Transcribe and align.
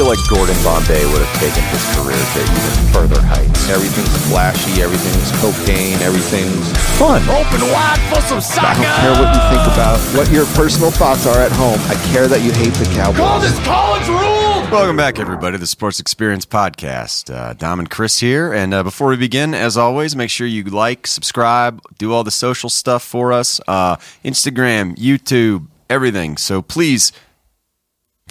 feel 0.00 0.08
like 0.08 0.28
Gordon 0.30 0.56
Bombay 0.64 1.04
would 1.12 1.20
have 1.20 1.36
taken 1.36 1.60
his 1.68 1.84
career 1.92 2.16
to 2.16 2.40
even 2.40 2.88
further 2.88 3.20
heights. 3.20 3.68
Everything's 3.68 4.08
flashy, 4.32 4.80
everything's 4.80 5.28
cocaine, 5.44 6.00
everything's 6.00 6.72
Fun. 6.96 7.20
Open 7.28 7.60
wide 7.68 8.00
for 8.08 8.22
some 8.22 8.40
soccer. 8.40 8.80
I 8.80 8.80
don't 8.80 8.96
care 8.96 9.12
what 9.20 9.28
you 9.36 9.42
think 9.52 9.64
about 9.74 10.00
what 10.16 10.30
your 10.32 10.46
personal 10.56 10.90
thoughts 10.90 11.26
are 11.26 11.38
at 11.38 11.52
home. 11.52 11.78
I 11.92 12.00
care 12.14 12.28
that 12.28 12.40
you 12.40 12.50
hate 12.50 12.72
the 12.80 12.86
Cowboys. 12.96 13.18
Call 13.18 13.40
Cowboys. 13.40 13.50
this 13.50 13.66
college 13.66 14.08
rule. 14.08 14.72
Welcome 14.72 14.96
back, 14.96 15.18
everybody, 15.18 15.52
to 15.52 15.58
the 15.58 15.66
Sports 15.66 16.00
Experience 16.00 16.46
Podcast. 16.46 17.30
Uh, 17.30 17.52
Dom 17.52 17.78
and 17.78 17.90
Chris 17.90 18.20
here. 18.20 18.54
And 18.54 18.72
uh, 18.72 18.82
before 18.82 19.08
we 19.08 19.18
begin, 19.18 19.52
as 19.52 19.76
always, 19.76 20.16
make 20.16 20.30
sure 20.30 20.46
you 20.46 20.64
like, 20.64 21.06
subscribe, 21.06 21.82
do 21.98 22.14
all 22.14 22.24
the 22.24 22.30
social 22.30 22.70
stuff 22.70 23.02
for 23.02 23.34
us 23.34 23.60
uh, 23.68 23.96
Instagram, 24.24 24.96
YouTube, 24.96 25.66
everything. 25.90 26.38
So 26.38 26.62
please, 26.62 27.12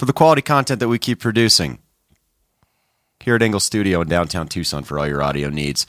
for 0.00 0.06
the 0.06 0.14
quality 0.14 0.40
content 0.40 0.80
that 0.80 0.88
we 0.88 0.98
keep 0.98 1.20
producing 1.20 1.78
here 3.22 3.34
at 3.34 3.42
Engle 3.42 3.60
Studio 3.60 4.00
in 4.00 4.08
downtown 4.08 4.48
Tucson 4.48 4.82
for 4.82 4.98
all 4.98 5.06
your 5.06 5.22
audio 5.22 5.50
needs, 5.50 5.86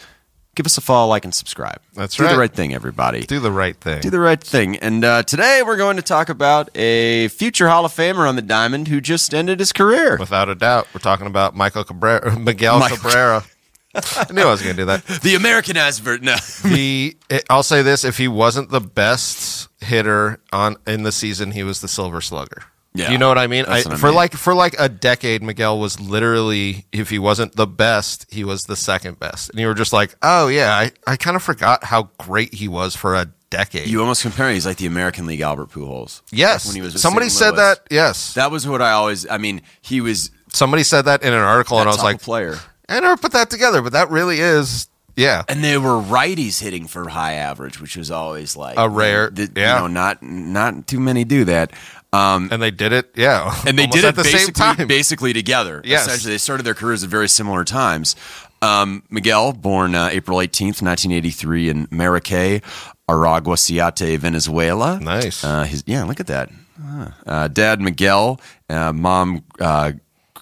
give 0.53 0.65
us 0.65 0.77
a 0.77 0.81
follow, 0.81 1.07
like, 1.07 1.23
and 1.23 1.33
subscribe. 1.33 1.79
That's 1.93 2.17
do 2.17 2.23
right. 2.23 2.33
the 2.33 2.37
right 2.37 2.51
thing, 2.51 2.73
everybody. 2.73 3.21
Do 3.21 3.39
the 3.39 3.53
right 3.53 3.77
thing. 3.77 4.01
Do 4.01 4.09
the 4.09 4.19
right 4.19 4.43
thing. 4.43 4.75
And 4.75 5.05
uh, 5.05 5.23
today 5.23 5.61
we're 5.65 5.77
going 5.77 5.95
to 5.95 6.01
talk 6.01 6.27
about 6.27 6.69
a 6.75 7.29
future 7.29 7.69
Hall 7.69 7.85
of 7.85 7.93
Famer 7.93 8.27
on 8.27 8.35
the 8.35 8.41
Diamond 8.41 8.89
who 8.89 8.99
just 8.99 9.33
ended 9.33 9.59
his 9.59 9.71
career. 9.71 10.17
Without 10.17 10.49
a 10.49 10.55
doubt, 10.55 10.89
we're 10.93 10.99
talking 10.99 11.27
about 11.27 11.55
Michael 11.55 11.85
Cabrera, 11.85 12.37
Miguel 12.37 12.79
Michael- 12.79 12.97
Cabrera. 12.97 13.45
I 13.95 14.27
knew 14.33 14.41
I 14.41 14.51
was 14.51 14.61
going 14.61 14.75
to 14.75 14.81
do 14.81 14.85
that. 14.87 15.05
The 15.23 15.35
Americanized 15.35 16.03
version. 16.03 16.25
No. 16.25 16.35
The 16.65 17.15
I'll 17.49 17.63
say 17.63 17.81
this: 17.81 18.03
if 18.03 18.17
he 18.17 18.27
wasn't 18.27 18.71
the 18.71 18.81
best 18.81 19.69
hitter 19.79 20.41
on 20.51 20.75
in 20.85 21.03
the 21.03 21.13
season, 21.13 21.51
he 21.51 21.63
was 21.63 21.79
the 21.79 21.87
Silver 21.87 22.19
Slugger. 22.19 22.63
Yeah. 22.93 23.11
you 23.11 23.17
know 23.17 23.29
what 23.29 23.37
I 23.37 23.47
mean? 23.47 23.65
I, 23.67 23.79
what 23.83 23.93
I 23.93 23.95
for 23.95 24.07
mean. 24.07 24.15
like 24.15 24.33
for 24.33 24.53
like 24.53 24.75
a 24.77 24.89
decade, 24.89 25.41
Miguel 25.41 25.79
was 25.79 25.99
literally, 25.99 26.85
if 26.91 27.09
he 27.09 27.19
wasn't 27.19 27.55
the 27.55 27.65
best, 27.67 28.25
he 28.29 28.43
was 28.43 28.63
the 28.63 28.75
second 28.75 29.17
best, 29.19 29.49
and 29.49 29.59
you 29.59 29.67
were 29.67 29.73
just 29.73 29.93
like, 29.93 30.15
oh 30.21 30.47
yeah, 30.49 30.73
I, 30.75 30.91
I 31.07 31.15
kind 31.15 31.35
of 31.37 31.43
forgot 31.43 31.85
how 31.85 32.09
great 32.17 32.53
he 32.53 32.67
was 32.67 32.95
for 32.95 33.15
a 33.15 33.27
decade. 33.49 33.87
You 33.87 34.01
almost 34.01 34.21
compare 34.23 34.49
him. 34.49 34.55
He's 34.55 34.65
like 34.65 34.77
the 34.77 34.87
American 34.87 35.25
League 35.25 35.41
Albert 35.41 35.69
Pujols. 35.69 36.21
yes, 36.31 36.65
when 36.65 36.75
he 36.75 36.81
was 36.81 37.01
somebody 37.01 37.29
said 37.29 37.51
that. 37.51 37.79
Yes, 37.89 38.33
That 38.33 38.51
was 38.51 38.67
what 38.67 38.81
I 38.81 38.91
always. 38.91 39.25
I 39.29 39.37
mean, 39.37 39.61
he 39.81 40.01
was 40.01 40.29
somebody 40.51 40.83
said 40.83 41.03
that 41.03 41.23
in 41.23 41.31
an 41.31 41.39
article, 41.39 41.79
and 41.79 41.87
I 41.87 41.91
was 41.93 42.03
like, 42.03 42.21
player. 42.21 42.57
I 42.89 42.99
never 42.99 43.15
put 43.15 43.31
that 43.31 43.49
together, 43.49 43.81
but 43.81 43.93
that 43.93 44.09
really 44.09 44.41
is, 44.41 44.89
yeah. 45.15 45.43
And 45.47 45.63
they 45.63 45.77
were 45.77 45.91
righties 46.01 46.61
hitting 46.61 46.87
for 46.87 47.07
high 47.07 47.33
average, 47.35 47.79
which 47.79 47.95
was 47.95 48.11
always 48.11 48.57
like 48.57 48.77
A 48.77 48.89
rare- 48.89 49.29
th- 49.29 49.51
yeah. 49.55 49.75
You 49.75 49.81
know, 49.83 49.87
not 49.87 50.21
not 50.21 50.87
too 50.87 50.99
many 50.99 51.23
do 51.23 51.45
that. 51.45 51.71
Um, 52.13 52.49
And 52.51 52.61
they 52.61 52.71
did 52.71 52.91
it, 52.91 53.11
yeah. 53.15 53.55
and 53.67 53.79
they 53.79 53.87
did 53.87 54.03
it 54.03 54.07
at 54.07 54.15
the 54.15 54.23
same 54.23 54.49
time. 54.53 54.87
basically 54.87 55.33
together. 55.33 55.81
Yes. 55.85 56.07
Essentially, 56.07 56.33
they 56.33 56.37
started 56.37 56.63
their 56.63 56.73
careers 56.73 57.03
at 57.03 57.09
very 57.09 57.29
similar 57.29 57.63
times. 57.63 58.15
Um, 58.61 59.03
Miguel, 59.09 59.53
born 59.53 59.95
uh, 59.95 60.09
April 60.11 60.37
18th, 60.37 60.81
1983 60.83 61.69
in 61.69 61.87
Maracay, 61.87 62.61
Aragua 63.09 63.57
State, 63.57 64.19
Venezuela. 64.19 64.99
Nice. 64.99 65.43
Uh, 65.43 65.63
his, 65.63 65.83
yeah, 65.87 66.03
look 66.03 66.19
at 66.19 66.27
that. 66.27 66.49
Ah. 66.83 67.15
Uh, 67.25 67.47
Dad 67.47 67.79
Miguel, 67.81 68.39
uh, 68.69 68.91
mom 68.93 69.43
uh, 69.59 69.93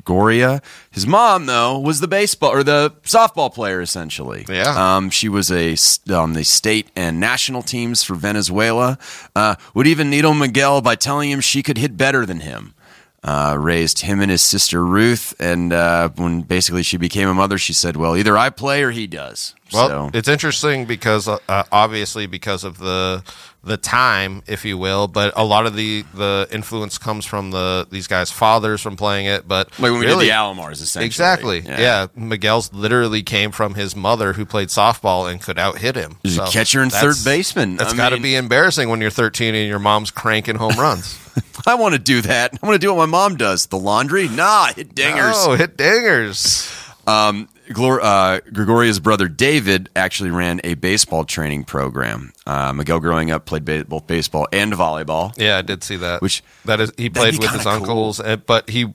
Gregoria. 0.04 0.62
His 0.92 1.06
mom, 1.06 1.46
though, 1.46 1.78
was 1.80 2.00
the 2.00 2.08
baseball 2.08 2.52
or 2.52 2.64
the 2.64 2.94
softball 3.04 3.54
player, 3.54 3.82
essentially. 3.82 4.46
Yeah. 4.50 4.96
Um, 4.98 5.10
she 5.10 5.30
was 5.30 5.52
a 5.52 5.76
on 6.14 6.34
the 6.34 6.44
state 6.44 6.90
and 6.96 7.20
national 7.20 7.62
teams 7.62 8.04
for 8.04 8.16
Venezuela. 8.16 8.98
Uh, 9.36 9.56
would 9.74 9.88
even 9.88 10.10
needle 10.10 10.34
Miguel 10.34 10.82
by 10.82 10.96
telling 10.96 11.30
him 11.30 11.42
she 11.42 11.64
could 11.64 11.78
hit 11.78 11.98
better 11.98 12.26
than 12.26 12.42
him. 12.42 12.74
Uh, 13.22 13.58
raised 13.60 14.00
him 14.00 14.22
and 14.22 14.32
his 14.32 14.42
sister 14.42 14.86
Ruth, 14.86 15.34
and 15.42 15.74
uh, 15.74 16.08
when 16.16 16.42
basically 16.42 16.84
she 16.84 16.96
became 16.96 17.28
a 17.28 17.34
mother, 17.34 17.58
she 17.58 17.74
said, 17.74 17.98
"Well, 17.98 18.16
either 18.16 18.38
I 18.38 18.50
play 18.50 18.82
or 18.82 18.92
he 18.92 19.08
does." 19.08 19.56
Well, 19.74 19.88
so, 19.90 20.10
it's 20.14 20.30
interesting 20.30 20.86
because 20.86 21.28
uh, 21.28 21.38
uh, 21.50 21.64
obviously 21.70 22.28
because 22.28 22.64
of 22.64 22.78
the 22.78 23.24
the 23.62 23.76
time, 23.76 24.42
if 24.48 24.64
you 24.64 24.78
will, 24.78 25.08
but 25.08 25.34
a 25.36 25.44
lot 25.44 25.66
of 25.66 25.76
the 25.76 26.04
the 26.14 26.48
influence 26.52 26.98
comes 26.98 27.26
from 27.26 27.52
the 27.52 27.88
these 27.92 28.08
guys' 28.08 28.32
fathers 28.32 28.82
from 28.82 28.96
playing 28.96 29.26
it. 29.26 29.48
But 29.48 29.70
like 29.72 29.92
when 29.92 30.00
we 30.00 30.06
really, 30.06 30.26
did 30.26 30.32
the 30.32 30.36
Alomars, 30.38 30.82
essentially. 30.82 31.06
exactly, 31.06 31.60
yeah. 31.60 32.08
Miguel's 32.16 32.72
literally 32.74 33.22
came 33.22 33.52
from 33.52 33.74
his 33.76 33.96
mother 33.96 34.34
who 34.34 34.46
played 34.46 34.70
softball 34.70 35.30
and 35.30 35.42
could 35.42 35.60
out 35.60 35.80
hit 35.80 35.96
him. 35.96 36.18
He's 36.24 36.38
a 36.38 36.46
So 36.46 36.52
catcher 36.52 36.82
and 36.82 36.92
third 36.92 37.18
baseman. 37.26 37.76
That's 37.76 37.94
got 37.94 38.10
to 38.10 38.20
be 38.20 38.36
embarrassing 38.36 38.90
when 38.90 39.02
you're 39.02 39.10
13 39.10 39.54
and 39.56 39.68
your 39.68 39.80
mom's 39.80 40.10
cranking 40.10 40.56
home 40.56 40.78
runs. 40.78 41.20
I 41.68 41.76
want 41.76 41.94
to 41.94 42.00
do 42.00 42.22
that. 42.22 42.58
I 42.62 42.66
want 42.68 42.76
to 42.76 42.86
do 42.86 42.94
what 42.94 42.98
my 42.98 43.06
mom 43.06 43.36
does. 43.36 43.68
The 43.68 43.78
laundry? 43.78 44.28
Nah, 44.28 44.68
hit 44.74 44.96
dingers. 44.96 45.34
Oh, 45.36 45.56
hit 45.56 45.78
dingers. 45.78 46.76
Um, 47.08 47.50
Glor- 47.70 48.00
uh, 48.02 48.40
Gregoria's 48.52 49.00
brother 49.00 49.28
David 49.28 49.90
actually 49.96 50.32
ran 50.32 50.60
a 50.64 50.74
baseball 50.76 51.24
training 51.24 51.64
program. 51.66 52.34
Uh, 52.48 52.74
Miguel, 52.74 53.00
growing 53.00 53.30
up, 53.32 53.46
played 53.46 53.66
ba- 53.66 53.86
both 53.86 54.08
baseball 54.08 54.48
and 54.52 54.74
volleyball. 54.74 55.34
Yeah, 55.38 55.58
I 55.58 55.62
did 55.62 55.84
see 55.84 55.96
that. 55.98 56.22
Which- 56.22 56.44
that 56.66 56.80
is 56.80 56.92
he 56.98 57.10
played 57.10 57.38
with 57.40 57.50
his 57.52 57.64
cool. 57.64 57.72
uncles, 57.72 58.20
uh, 58.20 58.38
but 58.38 58.70
he 58.70 58.94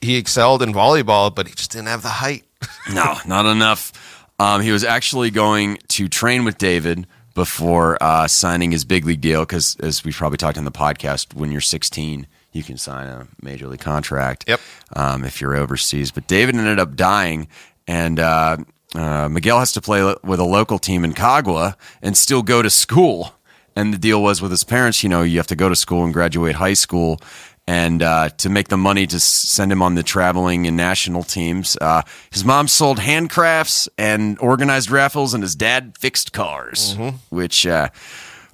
he 0.00 0.16
excelled 0.16 0.62
in 0.62 0.72
volleyball, 0.72 1.34
but 1.34 1.46
he 1.46 1.54
just 1.54 1.70
didn't 1.70 1.88
have 1.88 2.02
the 2.02 2.08
height. 2.08 2.44
No, 2.92 3.16
not 3.26 3.46
enough. 3.46 3.92
Um, 4.40 4.62
he 4.62 4.72
was 4.72 4.82
actually 4.82 5.30
going 5.30 5.78
to 5.88 6.08
train 6.08 6.44
with 6.44 6.58
David 6.58 7.06
before 7.38 7.96
uh, 8.02 8.26
signing 8.26 8.72
his 8.72 8.84
big 8.84 9.06
league 9.06 9.20
deal 9.20 9.42
because, 9.42 9.76
as 9.76 10.04
we 10.04 10.10
probably 10.10 10.36
talked 10.36 10.58
on 10.58 10.64
the 10.64 10.72
podcast, 10.72 11.34
when 11.34 11.52
you're 11.52 11.60
16, 11.60 12.26
you 12.50 12.64
can 12.64 12.76
sign 12.76 13.06
a 13.06 13.28
major 13.40 13.68
league 13.68 13.78
contract. 13.78 14.44
Yep. 14.48 14.60
Um, 14.96 15.24
if 15.24 15.40
you're 15.40 15.54
overseas, 15.54 16.10
but 16.10 16.26
David 16.26 16.56
ended 16.56 16.80
up 16.80 16.96
dying, 16.96 17.46
and 17.86 18.18
uh, 18.18 18.56
uh, 18.92 19.28
Miguel 19.28 19.60
has 19.60 19.70
to 19.72 19.80
play 19.80 20.02
with 20.24 20.40
a 20.40 20.44
local 20.44 20.80
team 20.80 21.04
in 21.04 21.12
Cagua 21.12 21.76
and 22.02 22.16
still 22.16 22.42
go 22.42 22.60
to 22.60 22.70
school. 22.70 23.34
And 23.76 23.94
the 23.94 23.98
deal 23.98 24.20
was 24.20 24.42
with 24.42 24.50
his 24.50 24.64
parents, 24.64 25.04
you 25.04 25.08
know, 25.08 25.22
you 25.22 25.36
have 25.36 25.46
to 25.46 25.54
go 25.54 25.68
to 25.68 25.76
school 25.76 26.02
and 26.02 26.12
graduate 26.12 26.56
high 26.56 26.74
school. 26.74 27.20
And 27.68 28.02
uh, 28.02 28.30
to 28.38 28.48
make 28.48 28.68
the 28.68 28.78
money 28.78 29.06
to 29.06 29.20
send 29.20 29.70
him 29.70 29.82
on 29.82 29.94
the 29.94 30.02
traveling 30.02 30.66
and 30.66 30.74
national 30.74 31.22
teams, 31.22 31.76
uh, 31.82 32.00
his 32.30 32.42
mom 32.42 32.66
sold 32.66 32.98
handcrafts 32.98 33.90
and 33.98 34.38
organized 34.38 34.90
raffles, 34.90 35.34
and 35.34 35.42
his 35.42 35.54
dad 35.54 35.98
fixed 35.98 36.32
cars, 36.32 36.96
which 37.28 37.66
uh, 37.66 37.90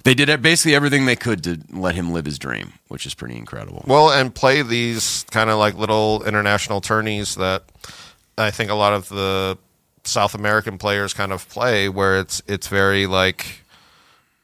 they 0.03 0.15
did 0.15 0.41
basically 0.41 0.75
everything 0.75 1.05
they 1.05 1.15
could 1.15 1.45
to 1.45 1.61
let 1.71 1.95
him 1.95 2.11
live 2.11 2.25
his 2.25 2.37
dream, 2.37 2.73
which 2.89 3.05
is 3.05 3.13
pretty 3.13 3.37
incredible. 3.37 3.85
Well, 3.87 4.11
and 4.11 4.35
play 4.35 4.61
these 4.63 5.25
kind 5.31 5.49
of 5.49 5.59
like 5.59 5.75
little 5.75 6.21
international 6.25 6.81
tourneys 6.81 7.35
that 7.35 7.63
I 8.37 8.51
think 8.51 8.69
a 8.69 8.75
lot 8.75 8.91
of 8.91 9.07
the 9.07 9.57
South 10.03 10.35
American 10.35 10.77
players 10.77 11.13
kind 11.13 11.31
of 11.31 11.47
play, 11.47 11.87
where 11.87 12.19
it's 12.19 12.41
it's 12.47 12.67
very 12.67 13.07
like 13.07 13.61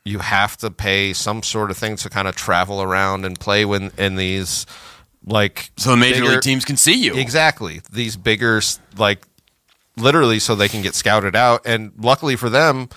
you 0.06 0.20
have 0.20 0.58
to 0.58 0.72
pay 0.72 1.14
some 1.14 1.44
sort 1.44 1.70
of 1.72 1.78
thing 1.78 1.96
to 1.98 2.10
kind 2.10 2.28
of 2.28 2.36
travel 2.36 2.82
around 2.82 3.24
and 3.26 3.40
play 3.40 3.66
when 3.66 3.92
in 3.98 4.16
these 4.16 4.66
like 5.26 5.72
So 5.78 5.92
the 5.92 5.98
major 5.98 6.22
bigger- 6.22 6.34
league 6.34 6.42
teams 6.42 6.66
can 6.66 6.78
see 6.78 6.96
you. 6.96 7.16
Exactly. 7.16 7.82
These 7.92 8.18
bigger, 8.18 8.62
like, 8.98 9.28
literally, 9.98 10.40
so 10.40 10.56
they 10.56 10.68
can 10.70 10.82
get 10.82 10.96
scouted 10.96 11.36
out. 11.36 11.62
And 11.66 11.92
luckily 11.98 12.36
for 12.36 12.50
them, 12.50 12.90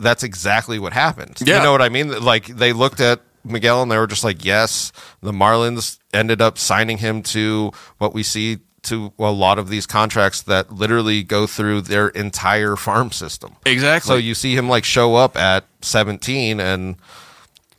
that's 0.00 0.24
exactly 0.24 0.78
what 0.80 0.92
happened. 0.92 1.36
Yeah. 1.44 1.58
You 1.58 1.62
know 1.62 1.72
what 1.72 1.82
I 1.82 1.88
mean? 1.88 2.20
Like, 2.22 2.46
they 2.46 2.72
looked 2.72 3.00
at 3.00 3.20
Miguel 3.44 3.82
and 3.82 3.90
they 3.92 3.96
were 3.98 4.08
just 4.08 4.24
like, 4.24 4.44
yes, 4.44 4.90
the 5.22 5.30
Marlins 5.32 5.98
ended 6.12 6.42
up 6.42 6.58
signing 6.58 6.98
him 6.98 7.22
to 7.22 7.70
what 7.98 8.12
we 8.12 8.22
see 8.24 8.58
to 8.84 9.12
a 9.18 9.30
lot 9.30 9.58
of 9.58 9.68
these 9.68 9.86
contracts 9.86 10.42
that 10.42 10.72
literally 10.72 11.22
go 11.22 11.46
through 11.46 11.82
their 11.82 12.08
entire 12.08 12.76
farm 12.76 13.10
system. 13.10 13.56
Exactly. 13.66 14.08
So 14.08 14.16
you 14.16 14.34
see 14.34 14.56
him 14.56 14.68
like 14.68 14.84
show 14.84 15.14
up 15.14 15.36
at 15.36 15.64
17 15.82 16.60
and 16.60 16.96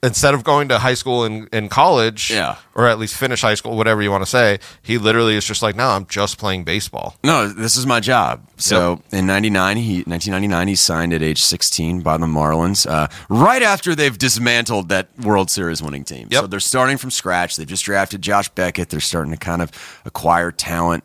instead 0.06 0.34
of 0.34 0.44
going 0.44 0.70
to 0.70 0.80
high 0.80 0.94
school 0.94 1.24
and, 1.24 1.50
and 1.52 1.70
college, 1.70 2.30
Yeah. 2.32 2.56
or 2.76 2.88
at 2.88 3.00
least 3.00 3.16
finish 3.16 3.42
high 3.42 3.56
school, 3.56 3.76
whatever 3.76 4.02
you 4.02 4.12
want 4.12 4.22
to 4.24 4.30
say, 4.30 4.60
he 4.82 4.98
literally 4.98 5.36
is 5.36 5.46
just 5.46 5.62
like, 5.62 5.76
no, 5.76 5.88
I'm 5.90 6.06
just 6.06 6.38
playing 6.38 6.64
baseball. 6.64 7.16
No, 7.24 7.48
this 7.48 7.76
is 7.76 7.86
my 7.86 8.00
job. 8.00 8.48
So 8.58 9.02
in 9.12 9.26
'99, 9.26 9.78
he 9.78 9.96
1999, 10.04 10.68
he 10.68 10.76
signed 10.76 11.14
at 11.14 11.22
age 11.22 11.42
16 11.42 12.02
by 12.02 12.18
the 12.18 12.26
Marlins. 12.26 12.90
Uh, 12.90 13.08
right 13.30 13.62
after 13.64 13.96
they've 13.96 14.18
dismantled 14.18 14.90
that 14.90 15.10
World 15.20 15.50
Series 15.50 15.82
winning 15.84 16.04
team, 16.06 16.28
Yep. 16.32 16.42
so 16.42 16.48
they're 16.48 16.60
starting 16.62 16.98
from 16.98 17.12
scratch. 17.12 17.56
They've 17.58 17.68
just 17.68 17.84
drafted 17.86 18.22
Josh 18.22 18.48
Beckett. 18.50 18.90
They're 18.90 19.00
starting 19.00 19.32
to 19.32 19.38
kind 19.38 19.62
of 19.62 19.72
acquire 20.06 20.52
talent. 20.52 21.04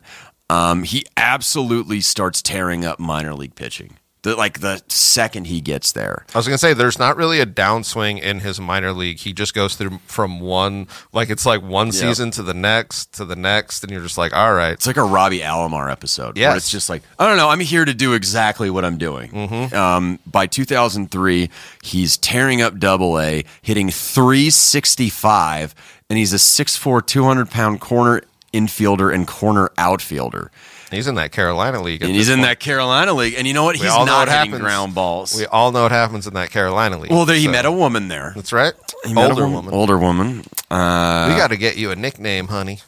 Um, 0.49 0.83
he 0.83 1.05
absolutely 1.17 2.01
starts 2.01 2.41
tearing 2.41 2.83
up 2.85 2.99
minor 2.99 3.33
league 3.33 3.55
pitching. 3.55 3.97
The, 4.23 4.35
like 4.35 4.59
the 4.59 4.83
second 4.87 5.47
he 5.47 5.61
gets 5.61 5.93
there, 5.93 6.25
I 6.35 6.37
was 6.37 6.45
going 6.45 6.53
to 6.53 6.59
say, 6.59 6.75
there's 6.75 6.99
not 6.99 7.17
really 7.17 7.39
a 7.39 7.45
downswing 7.45 8.21
in 8.21 8.41
his 8.41 8.59
minor 8.59 8.93
league. 8.93 9.17
He 9.17 9.33
just 9.33 9.55
goes 9.55 9.75
through 9.75 9.97
from 10.05 10.39
one, 10.39 10.87
like 11.11 11.31
it's 11.31 11.43
like 11.43 11.63
one 11.63 11.91
season 11.91 12.29
to 12.31 12.43
the 12.43 12.53
next 12.53 13.13
to 13.13 13.25
the 13.25 13.35
next, 13.35 13.83
and 13.83 13.91
you're 13.91 14.03
just 14.03 14.19
like, 14.19 14.31
all 14.31 14.53
right. 14.53 14.73
It's 14.73 14.85
like 14.85 14.97
a 14.97 15.03
Robbie 15.03 15.39
Alomar 15.39 15.91
episode. 15.91 16.37
Yes. 16.37 16.55
it's 16.57 16.69
just 16.69 16.87
like, 16.87 17.01
I 17.17 17.27
don't 17.27 17.37
know, 17.37 17.49
I'm 17.49 17.61
here 17.61 17.83
to 17.83 17.95
do 17.95 18.13
exactly 18.13 18.69
what 18.69 18.85
I'm 18.85 18.99
doing. 18.99 19.31
Mm-hmm. 19.31 19.75
Um, 19.75 20.19
by 20.27 20.45
2003, 20.45 21.49
he's 21.81 22.17
tearing 22.17 22.61
up 22.61 22.77
double 22.77 23.19
A, 23.19 23.43
hitting 23.63 23.89
365, 23.89 25.73
and 26.11 26.19
he's 26.19 26.31
a 26.31 26.37
6'4, 26.37 27.05
200 27.05 27.49
pound 27.49 27.81
corner 27.81 28.21
infielder 28.53 29.13
and 29.13 29.27
corner 29.27 29.71
outfielder. 29.77 30.51
He's 30.91 31.07
in 31.07 31.15
that 31.15 31.31
Carolina 31.31 31.81
league. 31.81 32.01
And 32.03 32.11
he's 32.13 32.29
in 32.29 32.37
point. 32.39 32.47
that 32.47 32.59
Carolina 32.59 33.13
league. 33.13 33.35
And 33.37 33.47
you 33.47 33.53
know 33.53 33.63
what? 33.63 33.75
We 33.75 33.85
He's 33.85 33.89
not 33.89 34.27
hitting 34.29 34.59
ground 34.59 34.93
balls. 34.93 35.35
We 35.37 35.45
all 35.45 35.71
know 35.71 35.83
what 35.83 35.91
happens 35.91 36.27
in 36.27 36.33
that 36.35 36.51
Carolina 36.51 36.99
league. 36.99 37.11
well, 37.11 37.25
there 37.25 37.35
he 37.37 37.45
so- 37.45 37.51
met 37.51 37.65
a 37.65 37.71
woman 37.71 38.07
there. 38.09 38.33
That's 38.35 38.53
right. 38.53 38.73
He 39.05 39.15
Older 39.15 39.43
woman. 39.47 39.53
woman. 39.53 39.73
Older 39.73 39.97
woman. 39.97 40.39
Uh, 40.69 41.27
we 41.31 41.35
got 41.37 41.47
to 41.49 41.57
get 41.57 41.77
you 41.77 41.91
a 41.91 41.95
nickname, 41.95 42.47
honey. 42.47 42.79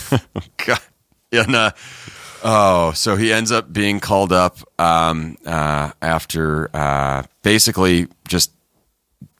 God. 0.66 0.78
And, 1.32 1.56
uh, 1.56 1.70
oh, 2.44 2.92
so 2.92 3.16
he 3.16 3.32
ends 3.32 3.50
up 3.50 3.72
being 3.72 3.98
called 4.00 4.32
up 4.32 4.58
um, 4.78 5.36
uh, 5.44 5.90
after 6.00 6.70
uh, 6.74 7.24
basically 7.42 8.06
just 8.28 8.52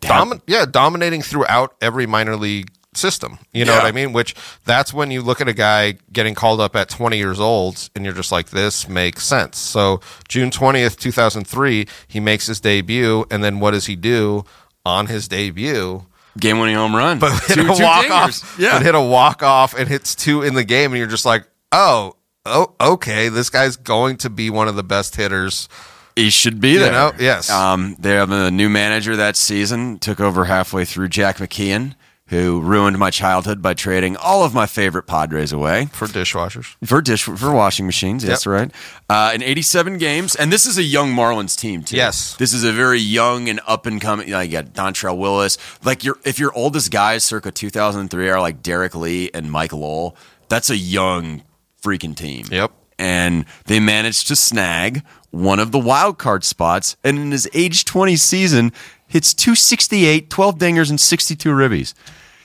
Domin- 0.01 0.43
yeah, 0.47 0.67
dominating 0.67 1.23
throughout 1.23 1.75
every 1.81 2.07
minor 2.07 2.37
league 2.37 2.71
system. 2.97 3.39
You 3.53 3.65
know 3.65 3.73
Yeah. 3.73 3.79
what 3.79 3.87
I 3.87 3.93
mean? 3.93 4.13
Which 4.13 4.35
that's 4.65 4.93
when 4.93 5.11
you 5.11 5.23
look 5.23 5.41
at 5.41 5.49
a 5.49 5.53
guy 5.53 5.95
getting 6.13 6.35
called 6.35 6.61
up 6.61 6.75
at 6.77 6.89
20 6.89 7.17
years 7.17 7.39
old 7.41 7.89
and 7.95 8.05
you're 8.05 8.15
just 8.15 8.33
like, 8.33 8.51
this 8.51 8.89
makes 8.89 9.25
sense. 9.25 9.59
So 9.59 10.01
June 10.29 10.51
20th, 10.51 10.97
2003, 10.99 11.87
he 12.09 12.21
makes 12.21 12.47
his 12.47 12.61
debut. 12.61 13.25
And 13.31 13.43
then 13.45 13.61
what 13.61 13.73
does 13.73 13.87
he 13.87 13.97
do 13.97 14.45
on 14.85 15.07
his 15.07 15.29
debut? 15.29 16.07
game 16.39 16.59
winning 16.59 16.77
home 16.77 16.95
run. 16.95 17.19
But 17.19 17.33
hit 17.45 17.55
Two- 17.55 17.63
a 17.67 17.83
walk 17.83 18.11
off. 18.11 18.57
Yeah. 18.59 18.73
But 18.73 18.83
hit 18.83 18.95
a 18.95 19.01
walk 19.01 19.43
off 19.43 19.73
and 19.75 19.89
hits 19.89 20.15
two 20.15 20.43
in 20.43 20.55
the 20.55 20.65
game. 20.65 20.93
And 20.93 20.99
you're 20.99 21.07
just 21.07 21.25
like, 21.25 21.47
oh, 21.73 22.17
oh, 22.45 22.75
okay. 22.79 23.31
This 23.31 23.49
guy's 23.49 23.77
going 23.77 24.19
to 24.19 24.29
be 24.29 24.51
one 24.51 24.69
of 24.69 24.77
the 24.77 24.83
best 24.85 25.17
hitters. 25.17 25.67
He 26.15 26.29
should 26.31 26.61
be 26.61 26.77
there. 26.77 26.93
know, 26.93 27.13
yes. 27.19 27.49
Um, 27.51 27.97
they 27.99 28.13
have 28.13 28.31
a 28.31 28.51
new 28.51 28.69
manager 28.69 29.17
that 29.17 29.35
season. 29.37 29.99
Took 29.99 30.21
over 30.21 30.45
halfway 30.45 30.85
through 30.85 31.09
Jack 31.09 31.39
McKeon, 31.39 31.95
who 32.29 32.61
ruined 32.61 32.99
my 32.99 33.11
childhood 33.11 33.63
by 33.63 33.73
trading 33.73 34.17
all 34.17 34.43
of 34.45 34.53
my 34.53 34.67
favorite 34.67 35.05
Padres 35.05 35.53
away 35.53 35.87
For 35.93 36.07
dishwashers. 36.09 36.75
for 36.85 37.01
dish 37.01 37.23
for 37.23 37.53
washing 37.53 37.87
machines. 37.87 38.25
That's 38.25 38.45
Yep. 38.47 38.53
right. 38.53 38.71
Uh, 39.09 39.33
in 39.35 39.43
87 39.43 39.99
games, 39.99 40.35
and 40.35 40.53
this 40.53 40.67
is 40.67 40.77
a 40.77 40.83
young 40.83 41.13
Marlins 41.15 41.57
team 41.57 41.83
too. 41.83 41.97
Yes. 41.97 42.35
this 42.35 42.53
is 42.53 42.65
a 42.65 42.73
very 42.73 42.99
young 42.99 43.49
and 43.49 43.61
up 43.67 43.87
and 43.87 44.01
coming. 44.01 44.27
You, 44.27 44.35
know, 44.35 44.41
you 44.41 44.51
got 44.53 44.73
Dontrelle 44.75 45.17
Willis. 45.19 45.57
Like 45.85 46.03
your 46.03 46.19
if 46.25 46.39
your 46.39 46.53
oldest 46.55 46.91
guys 46.91 47.23
circa 47.23 47.51
2003 47.53 48.29
are 48.29 48.41
like 48.41 48.63
Derrek 48.63 48.95
Lee 48.97 49.31
and 49.33 49.51
Mike 49.51 49.73
Lowell, 49.73 50.17
that's 50.49 50.69
a 50.71 50.77
young 50.77 51.43
freaking 51.83 52.17
team. 52.17 52.47
Yep. 52.51 52.73
and 52.99 53.45
they 53.67 53.79
managed 53.79 54.27
to 54.29 54.35
snag 54.35 55.03
one 55.31 55.59
of 55.61 55.71
the 55.71 55.79
wild 55.79 56.17
card 56.19 56.43
spots. 56.43 56.97
And 57.05 57.19
in 57.19 57.31
his 57.31 57.47
age 57.53 57.85
20 57.85 58.17
season, 58.17 58.73
hits 59.09 59.35
268, 59.35 60.31
12 60.31 60.59
dingers, 60.59 60.91
and 60.91 61.01
62 61.01 61.49
ribbies. 61.51 61.95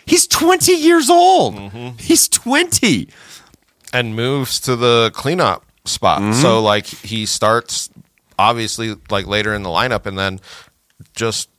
He's 0.06 0.28
20 0.28 0.74
years 0.74 1.10
old. 1.10 1.56
Mm-hmm. 1.56 1.98
He's 1.98 2.28
20. 2.28 3.10
and 3.94 4.16
moves 4.16 4.60
to 4.62 4.76
the 4.76 5.12
cleanup 5.14 5.66
spot. 5.86 6.22
Mm-hmm. 6.22 6.42
So 6.42 6.62
like 6.62 6.86
he 6.86 7.26
starts 7.26 7.90
obviously 8.38 8.96
like 9.10 9.28
later 9.28 9.54
in 9.54 9.64
the 9.64 9.70
lineup 9.70 10.06
and 10.06 10.18
then 10.18 10.40
just 11.14 11.50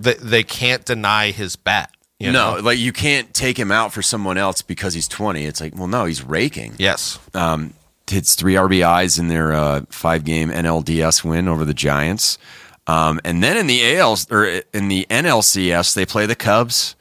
they 0.00 0.14
they 0.14 0.42
can't 0.42 0.84
deny 0.84 1.30
his 1.30 1.56
bat. 1.56 1.90
You 2.18 2.30
no, 2.30 2.56
know? 2.56 2.62
like 2.62 2.78
you 2.78 2.92
can't 2.92 3.32
take 3.34 3.58
him 3.58 3.72
out 3.72 3.92
for 3.92 4.00
someone 4.00 4.38
else 4.38 4.62
because 4.62 4.94
he's 4.94 5.08
20. 5.08 5.44
It's 5.44 5.60
like, 5.60 5.76
well, 5.76 5.88
no, 5.88 6.04
he's 6.04 6.22
raking. 6.22 6.74
Yes. 6.78 7.18
um, 7.34 7.74
hits 8.08 8.34
three 8.34 8.54
RBIs 8.54 9.18
in 9.18 9.28
their 9.28 9.52
uh, 9.52 9.82
five 9.90 10.24
game 10.24 10.50
NLDS 10.50 11.24
win 11.24 11.48
over 11.48 11.64
the 11.64 11.74
Giants. 11.74 12.38
Um, 12.86 13.20
and 13.24 13.42
then 13.42 13.56
in 13.56 13.66
the 13.68 13.96
AL 13.96 14.18
or 14.30 14.44
in 14.72 14.88
the 14.88 15.06
NLCS, 15.08 15.94
they 15.94 16.04
play 16.06 16.26
the 16.26 16.34
Cubs. 16.34 16.96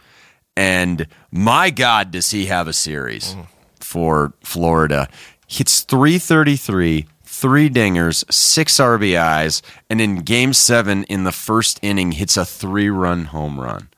And 0.55 1.07
my 1.31 1.69
God, 1.69 2.11
does 2.11 2.31
he 2.31 2.45
have 2.47 2.67
a 2.67 2.73
series 2.73 3.35
for 3.79 4.33
Florida? 4.43 5.07
Hits 5.47 5.81
333, 5.81 7.07
three 7.23 7.69
dingers, 7.69 8.31
six 8.31 8.77
RBIs, 8.77 9.61
and 9.89 9.99
in 9.99 10.17
game 10.17 10.53
seven, 10.53 11.03
in 11.05 11.23
the 11.23 11.31
first 11.31 11.79
inning, 11.81 12.11
hits 12.13 12.37
a 12.37 12.45
three 12.45 12.89
run 12.89 13.25
home 13.25 13.59
run 13.59 13.89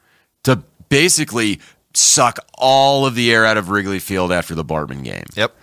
to 0.43 0.63
basically 0.89 1.59
suck 1.93 2.39
all 2.57 3.05
of 3.05 3.13
the 3.15 3.31
air 3.31 3.45
out 3.45 3.57
of 3.57 3.69
Wrigley 3.69 3.99
Field 3.99 4.31
after 4.31 4.55
the 4.55 4.63
Bartman 4.65 5.03
game 5.03 5.25
Yep. 5.35 5.55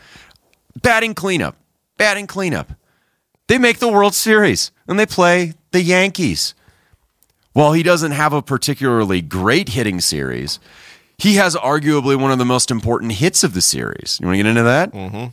batting 0.82 1.14
cleanup, 1.14 1.56
batting 1.96 2.26
cleanup. 2.26 2.73
They 3.49 3.58
make 3.58 3.78
the 3.78 3.88
World 3.88 4.14
Series 4.14 4.70
and 4.87 4.99
they 4.99 5.06
play 5.06 5.55
the 5.72 5.82
Yankees. 5.82 6.55
While 7.52 7.72
he 7.72 7.82
doesn't 7.82 8.12
have 8.12 8.32
a 8.32 8.43
particularly 8.43 9.20
great 9.22 9.70
hitting 9.70 10.00
series, 10.00 10.61
he 11.19 11.34
has 11.34 11.56
arguably 11.56 12.19
one 12.19 12.31
of 12.31 12.38
the 12.38 12.44
most 12.44 12.70
important 12.70 13.12
hits 13.12 13.43
of 13.43 13.55
the 13.55 13.61
series. 13.61 14.19
You 14.20 14.26
want 14.28 14.34
to 14.38 14.43
get 14.44 14.49
into 14.49 14.62
that? 14.62 14.93
Mm-hmm. 14.93 15.26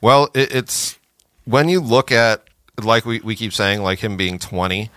Well, 0.00 0.30
it, 0.34 0.54
it's 0.54 0.98
when 1.44 1.68
you 1.68 1.80
look 1.80 2.12
at 2.12 2.44
like 2.80 3.04
we, 3.04 3.18
we 3.20 3.34
keep 3.34 3.52
saying 3.52 3.82
like 3.82 3.98
him 3.98 4.16
being 4.16 4.38
20 4.38 4.90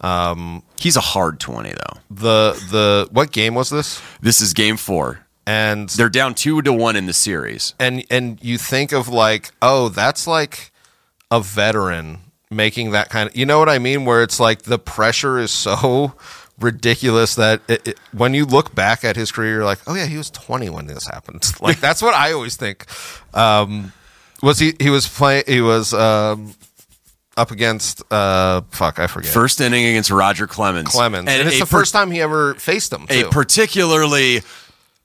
um, 0.00 0.62
He's 0.78 0.96
a 0.96 1.00
hard 1.00 1.40
20, 1.40 1.70
though. 1.70 2.00
the 2.10 2.52
the 2.70 3.08
what 3.12 3.30
game 3.32 3.54
was 3.54 3.70
this 3.70 4.02
This 4.20 4.40
is 4.40 4.52
game 4.52 4.76
four. 4.76 5.20
and 5.46 5.88
They're 5.88 6.08
down 6.10 6.34
two 6.34 6.60
to 6.62 6.72
one 6.72 6.96
in 6.96 7.06
the 7.06 7.12
series. 7.14 7.74
and 7.78 8.04
and 8.10 8.38
you 8.42 8.58
think 8.58 8.92
of 8.92 9.08
like 9.08 9.52
oh 9.62 9.88
that's 9.88 10.26
like 10.26 10.72
a 11.30 11.40
veteran 11.40 12.18
making 12.54 12.92
that 12.92 13.08
kind 13.10 13.28
of 13.28 13.36
you 13.36 13.44
know 13.46 13.58
what 13.58 13.68
i 13.68 13.78
mean? 13.78 14.04
Where 14.04 14.22
it's 14.22 14.38
like 14.40 14.62
the 14.62 14.78
pressure 14.78 15.38
is 15.38 15.50
so 15.50 16.14
ridiculous 16.60 17.34
that 17.34 17.60
it, 17.68 17.88
it, 17.88 18.00
when 18.12 18.32
you 18.34 18.44
look 18.44 18.74
back 18.74 19.04
at 19.04 19.16
his 19.16 19.32
career 19.32 19.54
you're 19.56 19.64
like 19.64 19.80
oh 19.86 19.94
yeah 19.94 20.06
he 20.06 20.16
was 20.16 20.30
20 20.30 20.70
when 20.70 20.86
this 20.86 21.06
happened. 21.06 21.44
Like 21.60 21.80
that's 21.80 22.00
what 22.02 22.14
i 22.14 22.32
always 22.32 22.56
think. 22.56 22.86
Um 23.34 23.92
was 24.42 24.58
he 24.58 24.74
he 24.78 24.90
was 24.90 25.08
playing 25.08 25.44
he 25.46 25.60
was 25.60 25.92
um 25.94 26.54
up 27.36 27.50
against 27.50 28.02
uh 28.12 28.60
fuck 28.70 28.98
i 29.00 29.06
forget. 29.08 29.32
First 29.32 29.60
inning 29.60 29.84
against 29.86 30.10
Roger 30.10 30.46
Clemens. 30.46 30.90
clemens. 30.90 31.28
And, 31.28 31.48
it's 31.48 31.58
the 31.58 31.64
per- 31.66 31.78
first 31.78 31.92
time 31.92 32.10
he 32.10 32.20
ever 32.20 32.54
faced 32.54 32.92
him 32.92 33.06
a 33.10 33.24
particularly 33.24 34.42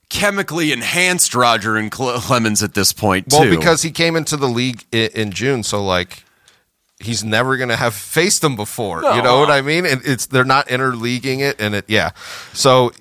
chemically 0.10 0.72
enhanced 0.72 1.36
Roger 1.36 1.78
and 1.78 1.92
Cle- 1.92 2.20
Clemens 2.20 2.64
at 2.64 2.74
this 2.74 2.92
point, 2.94 3.28
Well, 3.32 3.44
too. 3.44 3.56
because 3.56 3.84
he 3.84 3.92
came 3.92 4.16
into 4.16 4.38
the 4.38 4.48
league 4.48 4.84
in, 4.92 5.10
in 5.14 5.32
June, 5.32 5.62
so 5.64 5.84
like 5.84 6.24
he's 7.00 7.24
never 7.24 7.58
gonna 7.58 7.76
have 7.78 7.94
faced 7.96 8.42
them 8.42 8.56
before. 8.56 9.04
You 9.04 9.22
know 9.22 9.40
what 9.40 9.50
I 9.50 9.62
mean? 9.62 9.86
And 9.86 10.02
it's 10.06 10.26
they're 10.28 10.44
not 10.44 10.68
interleaguing 10.68 11.40
it, 11.40 11.60
and 11.60 11.74
it 11.76 11.86
yeah. 11.88 12.12
So 12.54 12.92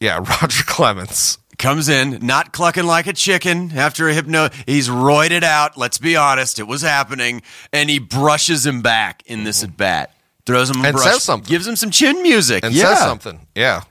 yeah, 0.00 0.18
Roger 0.42 0.62
Clemens. 0.64 1.38
comes 1.58 1.88
in, 1.88 2.18
not 2.26 2.52
clucking 2.52 2.84
like 2.84 3.06
a 3.06 3.12
chicken 3.14 3.72
after 3.74 4.08
a 4.08 4.14
hypno. 4.14 4.50
He's 4.66 4.88
roided 4.88 5.42
out. 5.42 5.76
Let's 5.78 5.98
be 5.98 6.14
honest, 6.16 6.58
it 6.58 6.64
was 6.66 6.82
happening, 6.82 7.42
and 7.72 7.88
he 7.88 7.98
brushes 7.98 8.66
him 8.66 8.82
back 8.82 9.22
in 9.26 9.44
this 9.44 9.64
at 9.64 9.76
bat. 9.76 10.12
Throws 10.44 10.70
him 10.70 10.76
a 10.76 10.78
Mm-hmm. 10.78 10.86
And 10.86 10.94
brush, 10.96 11.12
says 11.12 11.22
something. 11.24 11.48
gives 11.50 11.66
him 11.66 11.74
some 11.76 11.90
chin 11.90 12.22
music, 12.22 12.62
And 12.64 12.72
yeah. 12.74 12.94
says 12.94 12.98
something. 13.00 13.46
Yeah. 13.56 13.82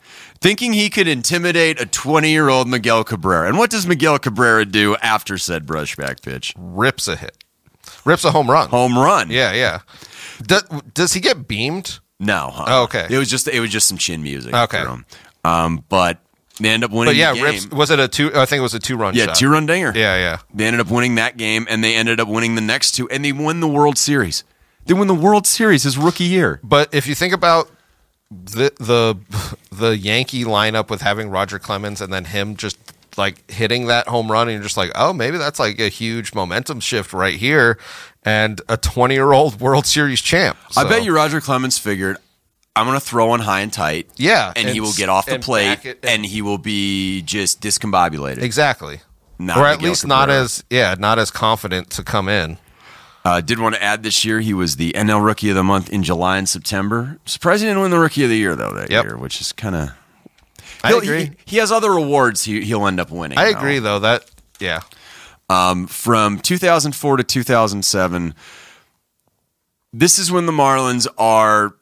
thinking 0.42 0.72
he 0.74 0.90
could 0.90 1.08
intimidate 1.08 1.82
a 1.82 1.86
20 1.86 2.30
year 2.30 2.48
old 2.50 2.68
Miguel 2.70 3.04
Cabrera. 3.04 3.48
And 3.48 3.58
what 3.58 3.70
does 3.72 3.86
Miguel 3.88 4.20
Cabrera 4.20 4.64
do 4.64 4.96
after 4.98 5.38
said 5.38 5.66
brushback 5.66 6.22
pitch? 6.22 6.54
Rips 6.58 7.08
a 7.10 7.16
hit. 7.18 7.44
Rips 8.06 8.24
a 8.24 8.32
home 8.32 8.50
run. 8.50 8.70
Home 8.70 8.98
run. 8.98 9.30
Yeah, 9.32 9.54
yeah. 9.54 9.80
Does, 10.44 10.64
does 10.94 11.14
he 11.14 11.20
get 11.20 11.48
beamed? 11.48 12.00
No. 12.20 12.52
huh? 12.54 12.66
Oh, 12.68 12.84
okay. 12.84 13.08
It 13.10 13.18
was 13.18 13.30
just 13.30 13.48
it 13.48 13.60
was 13.60 13.70
just 13.70 13.88
some 13.88 13.98
chin 13.98 14.24
music. 14.24 14.54
Okay. 14.54 14.84
for 14.84 14.90
him. 14.90 15.06
Um, 15.44 15.84
but 15.90 16.20
they 16.60 16.70
end 16.70 16.84
up 16.84 16.92
winning. 16.92 17.12
But 17.12 17.16
yeah, 17.16 17.32
the 17.34 17.40
game. 17.40 17.46
rips. 17.46 17.68
Was 17.72 17.92
it 17.92 18.00
a 18.00 18.08
two? 18.08 18.32
I 18.34 18.46
think 18.46 18.60
it 18.60 18.64
was 18.64 18.74
a 18.74 18.80
two 18.80 18.96
run. 18.96 19.16
Yeah, 19.16 19.26
shot. 19.26 19.36
two 19.36 19.50
run 19.50 19.66
dinger. 19.66 19.92
Yeah, 19.96 20.16
yeah. 20.16 20.40
They 20.54 20.66
ended 20.66 20.80
up 20.80 20.90
winning 20.90 21.16
that 21.16 21.38
game, 21.38 21.68
and 21.70 21.84
they 21.84 21.96
ended 21.96 22.20
up 22.20 22.28
winning 22.28 22.56
the 22.56 22.62
next 22.62 22.94
two, 22.94 23.10
and 23.10 23.26
they 23.26 23.32
won 23.32 23.60
the 23.60 23.68
World 23.68 23.98
Series. 23.98 24.44
They 24.86 24.94
won 24.94 25.08
the 25.08 25.16
World 25.16 25.48
Series 25.48 25.84
his 25.84 25.98
rookie 25.98 26.26
year. 26.26 26.60
But 26.64 26.94
if 26.94 27.08
you 27.08 27.16
think 27.16 27.34
about 27.34 27.70
the 28.30 28.72
the 28.80 29.18
the 29.72 29.98
Yankee 29.98 30.44
lineup 30.44 30.90
with 30.90 31.02
having 31.02 31.30
Roger 31.30 31.60
Clemens 31.60 32.02
and 32.02 32.12
then 32.14 32.26
him 32.26 32.56
just 32.56 32.78
like 33.18 33.50
hitting 33.50 33.88
that 33.88 34.08
home 34.08 34.32
run, 34.32 34.48
and 34.48 34.56
you're 34.56 34.64
just 34.64 34.78
like, 34.78 34.92
oh, 34.96 35.14
maybe 35.14 35.38
that's 35.38 35.60
like 35.60 35.80
a 35.80 35.90
huge 35.90 36.34
momentum 36.34 36.80
shift 36.80 37.14
right 37.14 37.36
here, 37.36 37.78
and 38.24 38.62
a 38.70 38.78
20 38.78 39.14
year 39.14 39.32
old 39.32 39.60
World 39.62 39.86
Series 39.86 40.22
champ. 40.22 40.58
I 40.76 40.88
bet 40.88 41.04
you 41.04 41.16
Roger 41.16 41.40
Clemens 41.42 41.78
figured, 41.78 42.18
I'm 42.76 42.86
going 42.88 43.00
to 43.00 43.06
throw 43.06 43.30
on 43.32 43.40
high 43.40 43.62
and 43.62 43.72
tight. 43.72 44.10
Yeah, 44.18 44.52
And, 44.56 44.68
he 44.68 44.82
will 44.82 44.92
get 44.94 45.08
off 45.08 45.28
the 45.28 45.36
and 45.36 45.44
plate, 45.44 45.86
and, 45.86 45.96
and- 46.04 46.26
he 46.26 46.42
will 46.42 46.58
be 46.58 47.22
just 47.22 47.62
discombobulated. 47.62 48.42
exactly, 48.42 49.00
Not 49.40 49.58
or 49.58 49.66
at 49.66 49.78
Miguel 49.78 49.90
least 49.92 50.08
not 50.08 50.30
as 50.30 50.64
yeah, 50.70 50.96
not 51.00 51.18
as 51.20 51.32
confident 51.32 51.90
to 51.92 52.04
come 52.04 52.28
in. 52.30 52.58
Uh, 53.24 53.42
did 53.42 53.58
want 53.60 53.74
to 53.74 53.82
add 53.82 54.04
this 54.04 54.24
year, 54.24 54.40
he 54.40 54.54
was 54.54 54.76
the 54.76 54.92
NL 54.94 55.26
Rookie 55.26 55.50
of 55.50 55.56
the 55.56 55.64
Month 55.64 55.90
in 55.90 56.04
July 56.04 56.38
and 56.38 56.48
September. 56.48 57.18
Surprised 57.26 57.64
he 57.64 57.68
didn't 57.68 57.82
win 57.82 57.90
the 57.90 57.98
Rookie 57.98 58.24
of 58.24 58.30
the 58.30 58.38
Year, 58.38 58.56
though, 58.56 58.72
that 58.74 58.92
Yep. 58.92 59.04
year, 59.04 59.18
which 59.18 59.42
is 59.42 59.52
kind 59.52 59.74
of. 59.76 59.90
I 60.86 60.98
agree. 60.98 61.26
He, 61.26 61.32
he 61.46 61.58
has 61.58 61.72
other 61.72 61.92
awards 61.92 62.44
he, 62.44 62.62
he'll 62.62 62.88
end 62.88 63.00
up 63.00 63.12
winning. 63.12 63.38
I 63.38 63.48
agree 63.48 63.80
though 63.80 64.00
that 64.00 64.30
yeah, 64.60 64.82
um, 65.50 65.88
from 65.88 66.40
2004 66.40 67.18
to 67.18 67.24
2007. 67.24 68.36
This 69.94 70.20
is 70.20 70.32
when 70.32 70.46
the 70.46 70.52
Marlins 70.52 71.08
are 71.18 71.76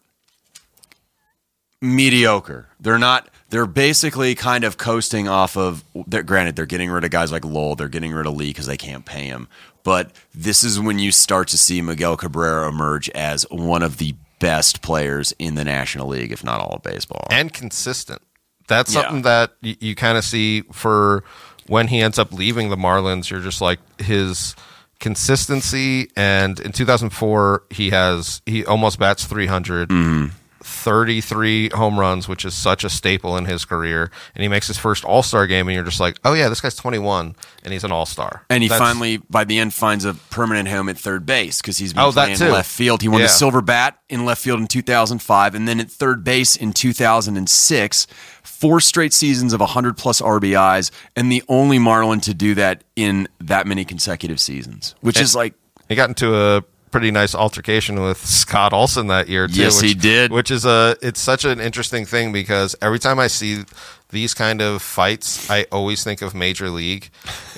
mediocre. 1.81 2.67
They're 2.79 2.99
not 2.99 3.29
they're 3.49 3.65
basically 3.67 4.33
kind 4.33 4.63
of 4.63 4.77
coasting 4.77 5.27
off 5.27 5.55
of. 5.55 5.83
They're, 6.07 6.23
granted, 6.23 6.55
they're 6.55 6.65
getting 6.65 6.89
rid 6.89 7.03
of 7.03 7.11
guys 7.11 7.31
like 7.31 7.45
Lowell. 7.45 7.75
They're 7.75 7.87
getting 7.87 8.11
rid 8.11 8.25
of 8.25 8.35
Lee 8.35 8.49
because 8.49 8.65
they 8.65 8.77
can't 8.77 9.05
pay 9.05 9.25
him. 9.27 9.47
But 9.83 10.11
this 10.33 10.63
is 10.63 10.79
when 10.79 10.97
you 10.97 11.11
start 11.11 11.49
to 11.49 11.57
see 11.57 11.81
Miguel 11.81 12.17
Cabrera 12.17 12.67
emerge 12.67 13.09
as 13.09 13.45
one 13.51 13.83
of 13.83 13.97
the 13.97 14.15
best 14.39 14.81
players 14.81 15.33
in 15.37 15.53
the 15.55 15.63
National 15.63 16.07
League, 16.07 16.31
if 16.31 16.43
not 16.43 16.61
all 16.61 16.73
of 16.73 16.83
baseball. 16.83 17.27
and 17.29 17.53
consistent. 17.53 18.21
That's 18.67 18.93
Yeah. 18.93 19.01
something 19.01 19.21
that 19.23 19.53
you, 19.61 19.75
you 19.79 19.95
kind 19.95 20.17
of 20.17 20.23
see 20.23 20.61
for 20.71 21.23
when 21.67 21.87
he 21.87 22.01
ends 22.01 22.17
up 22.19 22.31
leaving 22.33 22.69
the 22.69 22.75
Marlins. 22.77 23.29
You're 23.29 23.39
just 23.41 23.61
like 23.61 23.79
his 24.01 24.55
consistency, 24.99 26.09
and 26.15 26.59
in 26.59 26.71
2004 26.71 27.63
he 27.69 27.89
has 27.91 28.41
he 28.45 28.65
almost 28.65 28.99
bats 28.99 29.25
300. 29.25 29.89
Mm-hmm. 29.89 30.35
33 30.83 31.69
home 31.69 31.99
runs, 31.99 32.27
which 32.27 32.45
is 32.45 32.53
such 32.53 32.83
a 32.83 32.89
staple 32.89 33.37
in 33.37 33.45
his 33.45 33.65
career, 33.65 34.11
and 34.35 34.41
he 34.43 34.47
makes 34.47 34.67
his 34.67 34.77
first 34.77 35.03
All 35.05 35.23
Star 35.23 35.47
game, 35.47 35.67
and 35.67 35.75
you're 35.75 35.83
just 35.83 35.99
like, 35.99 36.17
oh 36.25 36.33
yeah, 36.33 36.49
this 36.49 36.61
guy's 36.61 36.75
21, 36.75 37.35
and 37.63 37.73
he's 37.73 37.83
an 37.83 37.91
All 37.91 38.05
Star. 38.05 38.45
And 38.49 38.61
he 38.61 38.69
finally, 38.69 39.17
by 39.17 39.43
the 39.43 39.59
end, 39.59 39.73
finds 39.73 40.05
a 40.05 40.13
permanent 40.13 40.67
home 40.69 40.89
at 40.89 40.97
third 40.97 41.25
base 41.25 41.61
because 41.61 41.77
he's 41.77 41.93
been 41.93 42.03
Oh, 42.03 42.11
playing 42.11 42.37
left 42.39 42.69
field. 42.69 43.01
He 43.01 43.07
won 43.07 43.21
Yeah. 43.21 43.27
the 43.27 43.33
silver 43.33 43.61
bat 43.61 43.97
in 44.09 44.25
left 44.25 44.41
field 44.41 44.59
in 44.59 44.67
2005, 44.67 45.55
and 45.55 45.67
then 45.67 45.79
at 45.79 45.89
third 45.89 46.23
base 46.23 46.55
in 46.55 46.73
2006. 46.73 48.07
Four 48.43 48.79
straight 48.81 49.13
seasons 49.13 49.53
of 49.53 49.59
100 49.61 49.97
plus 49.97 50.21
RBIs, 50.21 50.91
and 51.15 51.31
the 51.31 51.43
only 51.47 51.79
Marlin 51.79 52.19
to 52.21 52.33
do 52.33 52.53
that 52.55 52.83
in 52.95 53.27
that 53.39 53.65
many 53.67 53.85
consecutive 53.85 54.39
seasons, 54.39 54.95
which 55.01 55.19
is 55.19 55.35
like 55.35 55.53
He 55.89 55.95
got 55.95 56.09
into 56.09 56.35
a 56.35 56.63
pretty 56.93 57.11
nice 57.11 57.35
altercation 57.35 58.01
with 58.01 58.17
Scott 58.25 58.71
Olsen 58.71 59.07
that 59.07 59.27
year 59.27 59.47
too. 59.47 59.59
Yes, 59.59 59.81
which, 59.81 59.91
he 59.91 59.93
did. 59.93 60.31
Which 60.31 60.49
is 60.49 60.63
a 60.63 60.95
it's 61.01 61.19
such 61.19 61.43
an 61.43 61.59
interesting 61.59 62.05
thing 62.05 62.31
because 62.31 62.75
every 62.81 62.99
time 62.99 63.19
I 63.19 63.27
see 63.27 63.65
these 64.09 64.33
kind 64.33 64.61
of 64.61 64.81
fights, 64.81 65.49
I 65.49 65.65
always 65.71 66.03
think 66.03 66.21
of 66.21 66.33
Major 66.33 66.69
League, 66.69 67.09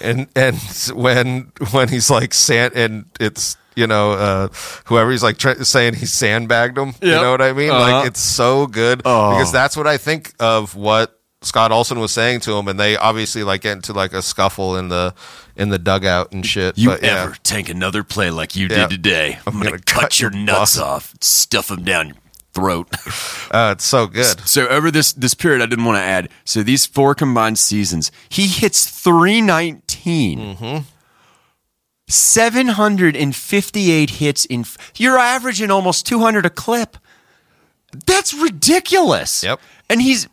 and 0.01 0.27
and 0.35 0.57
when 0.95 1.51
when 1.69 1.89
he's 1.89 2.09
like 2.09 2.33
sand 2.33 2.73
and 2.73 3.05
it's 3.19 3.57
you 3.75 3.85
know 3.85 4.13
uh, 4.13 4.47
whoever 4.85 5.11
he's 5.11 5.21
like 5.21 5.37
try, 5.37 5.53
saying 5.55 5.93
he 5.95 6.07
sandbagged 6.07 6.77
him. 6.77 6.95
You 7.01 7.11
know 7.11 7.31
what 7.31 7.41
I 7.41 7.53
mean? 7.53 7.69
Uh-huh. 7.69 7.79
Like 7.79 8.07
it's 8.07 8.21
so 8.21 8.65
good 8.65 8.99
because 8.99 9.51
that's 9.51 9.77
what 9.77 9.85
I 9.85 9.97
think 9.97 10.33
of 10.39 10.75
what 10.75 11.19
Scott 11.41 11.71
Olsen 11.71 11.99
was 11.99 12.11
saying 12.11 12.39
to 12.41 12.53
him, 12.53 12.67
and 12.67 12.79
they 12.79 12.97
obviously 12.97 13.43
like 13.43 13.61
get 13.61 13.73
into 13.73 13.93
like 13.93 14.13
a 14.13 14.21
scuffle 14.21 14.77
in 14.77 14.89
the 14.89 15.13
in 15.55 15.69
the 15.69 15.79
dugout 15.79 16.31
and 16.31 16.45
shit. 16.45 16.77
You 16.77 16.89
but, 16.89 17.03
yeah. 17.03 17.23
ever 17.23 17.35
take 17.43 17.69
another 17.69 18.03
play 18.03 18.29
like 18.29 18.55
you 18.55 18.67
Yeah. 18.67 18.87
did 18.87 18.89
today? 18.89 19.39
I'm, 19.47 19.53
gonna, 19.53 19.65
gonna 19.65 19.77
cut, 19.79 20.01
cut 20.01 20.19
your 20.19 20.31
your 20.31 20.41
nuts 20.41 20.77
off, 20.77 21.13
stuff 21.21 21.67
them 21.67 21.83
down 21.83 22.07
your 22.09 22.17
throat. 22.53 22.93
Uh, 23.51 23.71
it's 23.73 23.85
so 23.85 24.07
good. 24.07 24.41
so 24.45 24.67
over 24.67 24.91
this 24.91 25.13
this 25.13 25.33
period, 25.33 25.61
I 25.61 25.65
didn't 25.67 25.85
want 25.85 25.97
to 25.97 26.01
add. 26.01 26.29
So 26.43 26.61
these 26.63 26.85
four 26.85 27.15
combined 27.15 27.57
seasons, 27.59 28.11
he 28.27 28.47
hits 28.47 28.89
319. 28.89 30.83
758 32.07 34.09
hits 34.09 34.45
in. 34.45 34.65
You're 34.97 35.17
averaging 35.17 35.71
almost 35.71 36.05
200 36.05 36.45
a 36.45 36.49
clip. 36.49 36.97
That's 38.05 38.33
ridiculous. 38.33 39.43
Yep. 39.43 39.59
And 39.89 40.01
he's 40.01 40.27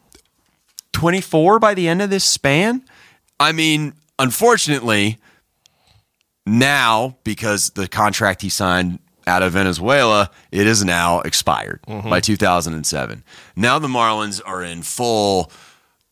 24 0.93 1.59
by 1.59 1.75
the 1.75 1.87
end 1.87 2.03
of 2.03 2.11
this 2.11 2.25
span. 2.25 2.83
I 3.39 3.53
mean, 3.53 3.95
unfortunately, 4.19 5.19
now 6.47 7.17
because 7.25 7.71
the 7.71 7.89
contract 7.89 8.43
he 8.43 8.49
signed 8.49 8.99
out 9.27 9.43
of 9.43 9.53
Venezuela, 9.53 10.31
it 10.51 10.67
is 10.67 10.85
now 10.85 11.21
expired 11.21 11.81
by 11.87 12.21
2007. 12.21 13.23
Now 13.55 13.79
the 13.79 13.89
Marlins 13.89 14.41
are 14.45 14.63
in 14.63 14.83
full 14.83 15.51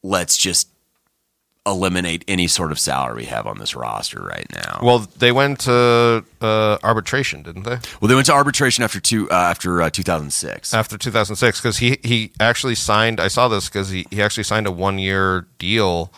let's 0.03 0.37
just 0.39 0.69
eliminate 1.67 2.25
any 2.27 2.47
sort 2.47 2.73
of 2.73 2.79
salary 2.79 3.17
we 3.17 3.25
have 3.27 3.47
on 3.47 3.59
this 3.59 3.75
roster 3.75 4.23
right 4.23 4.47
now. 4.55 4.81
Well, 4.83 5.01
they 5.19 5.31
went 5.31 5.61
to 5.61 6.25
uh, 6.41 6.79
arbitration, 6.83 7.43
didn't 7.43 7.65
they? 7.65 7.79
Well, 8.01 8.09
they 8.09 8.15
went 8.15 8.27
to 8.27 8.33
arbitration 8.33 8.83
after 8.83 8.99
two 8.99 9.31
uh, 9.31 9.35
after 9.35 9.83
uh, 9.83 9.91
2006. 9.91 10.73
After 10.73 10.97
2006, 10.97 11.61
because 11.61 11.79
he 11.79 11.99
he 12.03 12.33
actually 12.41 12.75
signed. 12.75 13.21
I 13.21 13.29
saw 13.29 13.49
this 13.49 13.69
because 13.69 13.91
he, 13.91 14.07
he 14.11 14.23
actually 14.23 14.45
signed 14.45 14.67
a 14.67 14.71
one 14.71 14.99
year 14.99 15.47
deal 15.59 16.13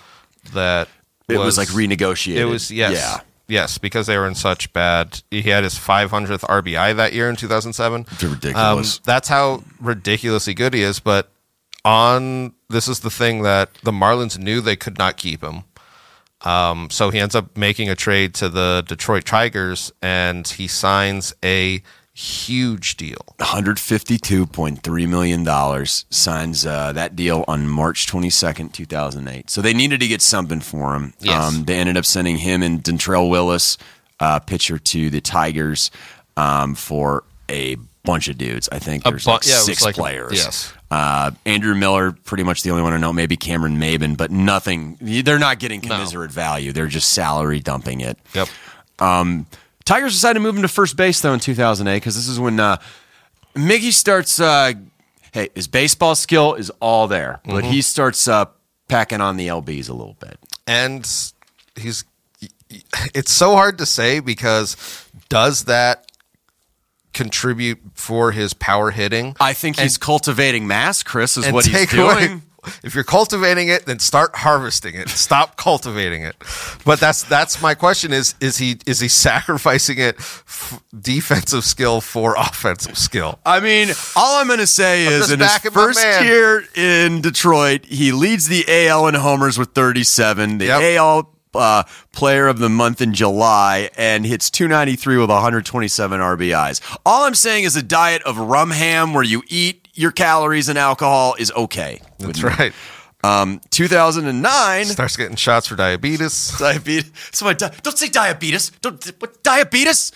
that 0.53 0.89
it 1.35 1.39
was, 1.39 1.59
like 1.59 1.69
renegotiated. 1.69 2.37
It 2.37 2.45
was 2.47 2.71
yes, 2.71 2.93
Yeah. 2.95 3.21
yes, 3.49 3.79
because 3.79 4.07
they 4.07 4.17
were 4.19 4.27
in 4.27 4.35
such 4.35 4.73
bad. 4.73 5.23
He 5.31 5.43
had 5.43 5.65
his 5.65 5.75
500th 5.75 6.41
RBI 6.41 6.97
that 6.97 7.13
year 7.13 7.29
in 7.29 7.37
2007. 7.37 8.07
It's 8.13 8.23
ridiculous. 8.25 8.97
Um, 8.97 9.03
that's 9.05 9.29
how 9.29 9.63
ridiculously 9.81 10.55
good 10.55 10.75
he 10.75 10.83
is. 10.83 11.01
But 11.01 11.31
on 11.85 12.53
this 12.69 12.89
is 12.89 13.01
the 13.01 13.11
thing 13.11 13.43
that 13.43 13.75
the 13.83 13.93
Marlins 13.93 14.39
knew 14.39 14.61
they 14.61 14.77
could 14.77 14.99
not 14.99 15.17
keep 15.17 15.43
him. 15.43 15.65
Um, 16.43 16.91
so 16.91 17.11
he 17.11 17.19
ends 17.21 17.35
up 17.37 17.57
making 17.57 17.89
a 17.89 17.95
trade 17.95 18.35
to 18.35 18.49
the 18.49 18.85
Detroit 18.87 19.25
Tigers, 19.25 19.93
and 20.03 20.47
he 20.47 20.67
signs 20.67 21.33
a 21.45 21.83
huge 22.23 22.97
deal. 22.97 23.19
$152.3 23.39 25.09
million 25.09 25.87
signs 26.11 26.67
uh, 26.67 26.93
that 26.93 27.17
deal 27.17 27.45
on 27.49 27.69
March 27.69 28.07
22nd, 28.07 28.73
2008. 28.73 29.51
So 29.51 29.61
they 29.61 29.75
needed 29.75 30.01
to 30.01 30.07
get 30.07 30.23
something 30.23 30.61
for 30.61 30.95
him. 30.95 31.15
Um, 31.29 31.65
they 31.65 31.75
ended 31.77 31.97
up 31.97 32.05
sending 32.05 32.37
him 32.39 32.63
and 32.63 32.83
Dontrelle 32.83 33.29
Willis, 33.29 33.77
uh, 34.21 34.39
pitcher, 34.39 34.79
to 34.79 35.11
the 35.11 35.21
Tigers 35.21 35.91
um, 36.37 36.75
for 36.75 37.25
a 37.51 37.77
bunch 38.05 38.29
of 38.29 38.39
dudes. 38.39 38.69
I 38.71 38.79
think 38.79 39.05
there's 39.05 39.25
bu- 39.25 39.33
like 39.33 39.47
yeah, 39.47 39.59
six 39.59 39.83
like- 39.83 39.95
players. 39.95 40.33
yes. 40.35 40.73
Uh, 40.91 41.31
Andrew 41.47 41.75
Miller, 41.75 42.13
pretty 42.13 42.43
much 42.45 42.63
the 42.63 42.71
only 42.71 42.83
one 42.83 42.93
I 42.93 42.99
know. 42.99 43.15
Maybe 43.15 43.35
Cameron 43.35 43.79
Maybin, 43.79 44.15
but 44.15 44.31
nothing. 44.31 44.99
They're 45.01 45.39
not 45.39 45.59
getting 45.59 45.81
commiserate 45.81 46.31
value. 46.31 46.71
They're 46.73 46.87
just 46.87 47.13
salary 47.15 47.61
dumping 47.61 48.03
it. 48.03 48.19
Yep. 48.35 48.49
Tigers 49.85 50.13
decided 50.15 50.35
to 50.35 50.41
move 50.41 50.57
him 50.57 50.63
to 50.63 50.69
first 50.69 50.97
base 50.97 51.21
though 51.21 51.33
in 51.35 51.41
2008 51.41 51.97
because 51.97 52.15
this 52.15 52.29
is 52.29 52.39
when 52.39 52.61
uh, 52.61 52.77
Miggy 53.55 53.93
starts. 53.93 54.41
Uh, 54.41 54.73
hey, 55.33 55.49
his 55.55 55.67
baseball 55.69 56.15
skill 56.15 56.55
is 56.55 56.71
all 56.81 57.09
there, 57.09 57.41
but 57.45 57.65
he 57.65 57.83
starts 57.83 58.29
uh, 58.29 58.47
packing 58.89 59.21
on 59.21 59.37
the 59.37 59.49
lbs 59.49 59.89
a 59.89 59.93
little 59.93 60.17
bit. 60.21 60.39
and 60.67 61.09
he's 61.77 62.05
it's 63.15 63.33
so 63.33 63.53
hard 63.53 63.79
to 63.79 63.87
say 63.87 64.21
because 64.21 64.77
does 65.29 65.65
that 65.65 66.11
contribute 67.15 67.79
for 67.95 68.33
his 68.33 68.55
power 68.55 68.91
hitting 68.91 69.37
I 69.41 69.53
think 69.53 69.79
he's 69.79 69.99
cultivating 69.99 70.67
mass. 70.67 71.03
Chris 71.03 71.37
is 71.37 71.51
what 71.51 71.67
he's 71.67 71.91
doing. 71.91 72.03
away 72.11 72.41
if 72.83 72.95
you're 72.95 73.05
cultivating 73.05 73.69
it 73.69 73.87
then 73.87 73.99
start 73.99 74.35
harvesting 74.37 74.95
it 74.95 75.09
stop 75.09 75.57
cultivating 75.57 76.23
it 76.23 76.37
but 76.85 77.01
that's 77.01 77.23
that's 77.25 77.61
my 77.63 77.75
question 77.75 78.13
is 78.13 78.35
is 78.41 78.59
he 78.59 78.77
is 78.87 79.01
he 79.01 79.09
sacrificing 79.09 79.99
it 79.99 80.17
f- 80.19 80.83
defensive 80.99 81.65
skill 81.65 82.01
for 82.01 82.35
offensive 82.39 82.97
skill 82.99 83.39
I 83.45 83.61
mean, 83.61 83.89
all 84.17 84.41
I'm 84.41 84.47
going 84.47 84.59
to 84.61 84.67
say 84.67 85.07
is 85.07 85.31
in 85.31 85.41
his 85.41 85.57
first 85.59 86.01
year 86.23 86.65
in 86.75 87.21
Detroit, 87.21 87.85
he 87.87 88.13
leads 88.13 88.47
the 88.49 88.65
AL 88.69 89.09
in 89.09 89.15
homers 89.15 89.59
with 89.59 89.71
37, 89.73 90.59
the 90.59 90.67
Yep. 90.67 90.83
AL 90.99 91.31
uh, 91.55 91.83
player 92.13 92.47
of 92.49 92.59
the 92.59 92.69
month 92.69 93.01
in 93.01 93.13
July, 93.15 93.91
and 93.97 94.25
hits 94.25 94.49
293 94.51 95.19
with 95.19 95.29
127 95.31 96.21
RBIs. 96.21 96.99
All 97.05 97.25
I'm 97.25 97.35
saying 97.35 97.65
is 97.65 97.77
a 97.77 97.83
diet 97.83 98.23
of 98.23 98.39
rum 98.39 98.71
ham 98.71 99.13
where 99.15 99.25
you 99.25 99.43
eat 99.49 99.82
your 99.95 100.11
calories 100.13 100.69
and 100.69 100.79
alcohol 100.79 101.35
is 101.39 101.51
okay. 101.53 102.01
that's 102.19 102.43
right 102.43 102.73
Um, 103.25 103.61
2009. 103.71 104.85
starts 104.87 105.17
getting 105.17 105.37
shots 105.37 105.67
for 105.69 105.77
diabetes 105.77 106.57
Diabetes. 106.59 107.13
So 107.33 107.47
I 107.47 107.53
di- 107.55 107.71
don't 107.83 107.97
say 107.97 108.09
diabetes. 108.09 108.71
Don't 108.81 109.05
what 109.21 109.43
diabetes. 109.45 110.11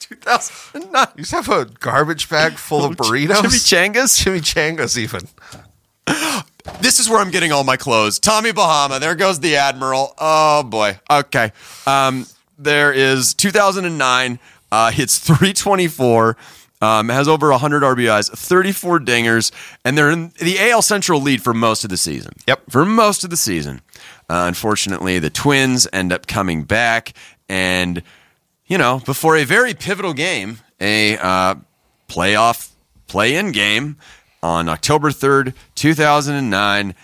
2009. 0.00 1.06
you 1.16 1.22
just 1.24 1.32
have 1.32 1.48
a 1.48 1.64
garbage 1.66 2.28
bag 2.28 2.54
full 2.54 2.84
of 2.84 2.96
burritos 2.96 3.36
Chimichangas. 3.42 4.22
chimichangas 4.22 4.98
even 4.98 5.20
This 6.80 6.98
is 6.98 7.08
where 7.08 7.18
I'm 7.20 7.30
getting 7.30 7.50
all 7.52 7.64
my 7.64 7.76
clothes. 7.76 8.18
Tommy 8.18 8.52
Bahama. 8.52 8.98
There 9.00 9.14
goes 9.14 9.40
the 9.40 9.56
Admiral. 9.56 10.14
Oh 10.18 10.62
boy. 10.62 10.98
Okay. 11.10 11.52
Um, 11.86 12.26
there 12.58 12.92
is 12.92 13.34
2009. 13.34 14.38
Uh, 14.70 14.90
hits 14.90 15.18
324. 15.18 16.36
Um, 16.82 17.08
has 17.10 17.28
over 17.28 17.50
100 17.50 17.82
RBIs, 17.84 18.28
34 18.36 18.98
dingers, 19.00 19.52
and 19.84 19.96
they're 19.96 20.10
in 20.10 20.32
the 20.40 20.58
AL 20.58 20.82
Central 20.82 21.20
lead 21.20 21.40
for 21.40 21.54
most 21.54 21.84
of 21.84 21.90
the 21.90 21.96
season. 21.96 22.32
Yep. 22.48 22.62
For 22.70 22.84
most 22.84 23.22
of 23.22 23.30
the 23.30 23.36
season. 23.36 23.80
Uh, 24.28 24.46
unfortunately, 24.48 25.18
the 25.20 25.30
Twins 25.30 25.86
end 25.92 26.12
up 26.12 26.26
coming 26.26 26.64
back, 26.64 27.12
and 27.48 28.02
you 28.66 28.78
know, 28.78 29.00
before 29.06 29.36
a 29.36 29.44
very 29.44 29.74
pivotal 29.74 30.12
game, 30.12 30.58
a 30.80 31.16
uh, 31.18 31.54
playoff 32.08 32.70
play-in 33.06 33.52
game 33.52 33.96
on 34.42 34.68
October 34.68 35.10
3rd, 35.10 35.54
2009. 35.76 36.94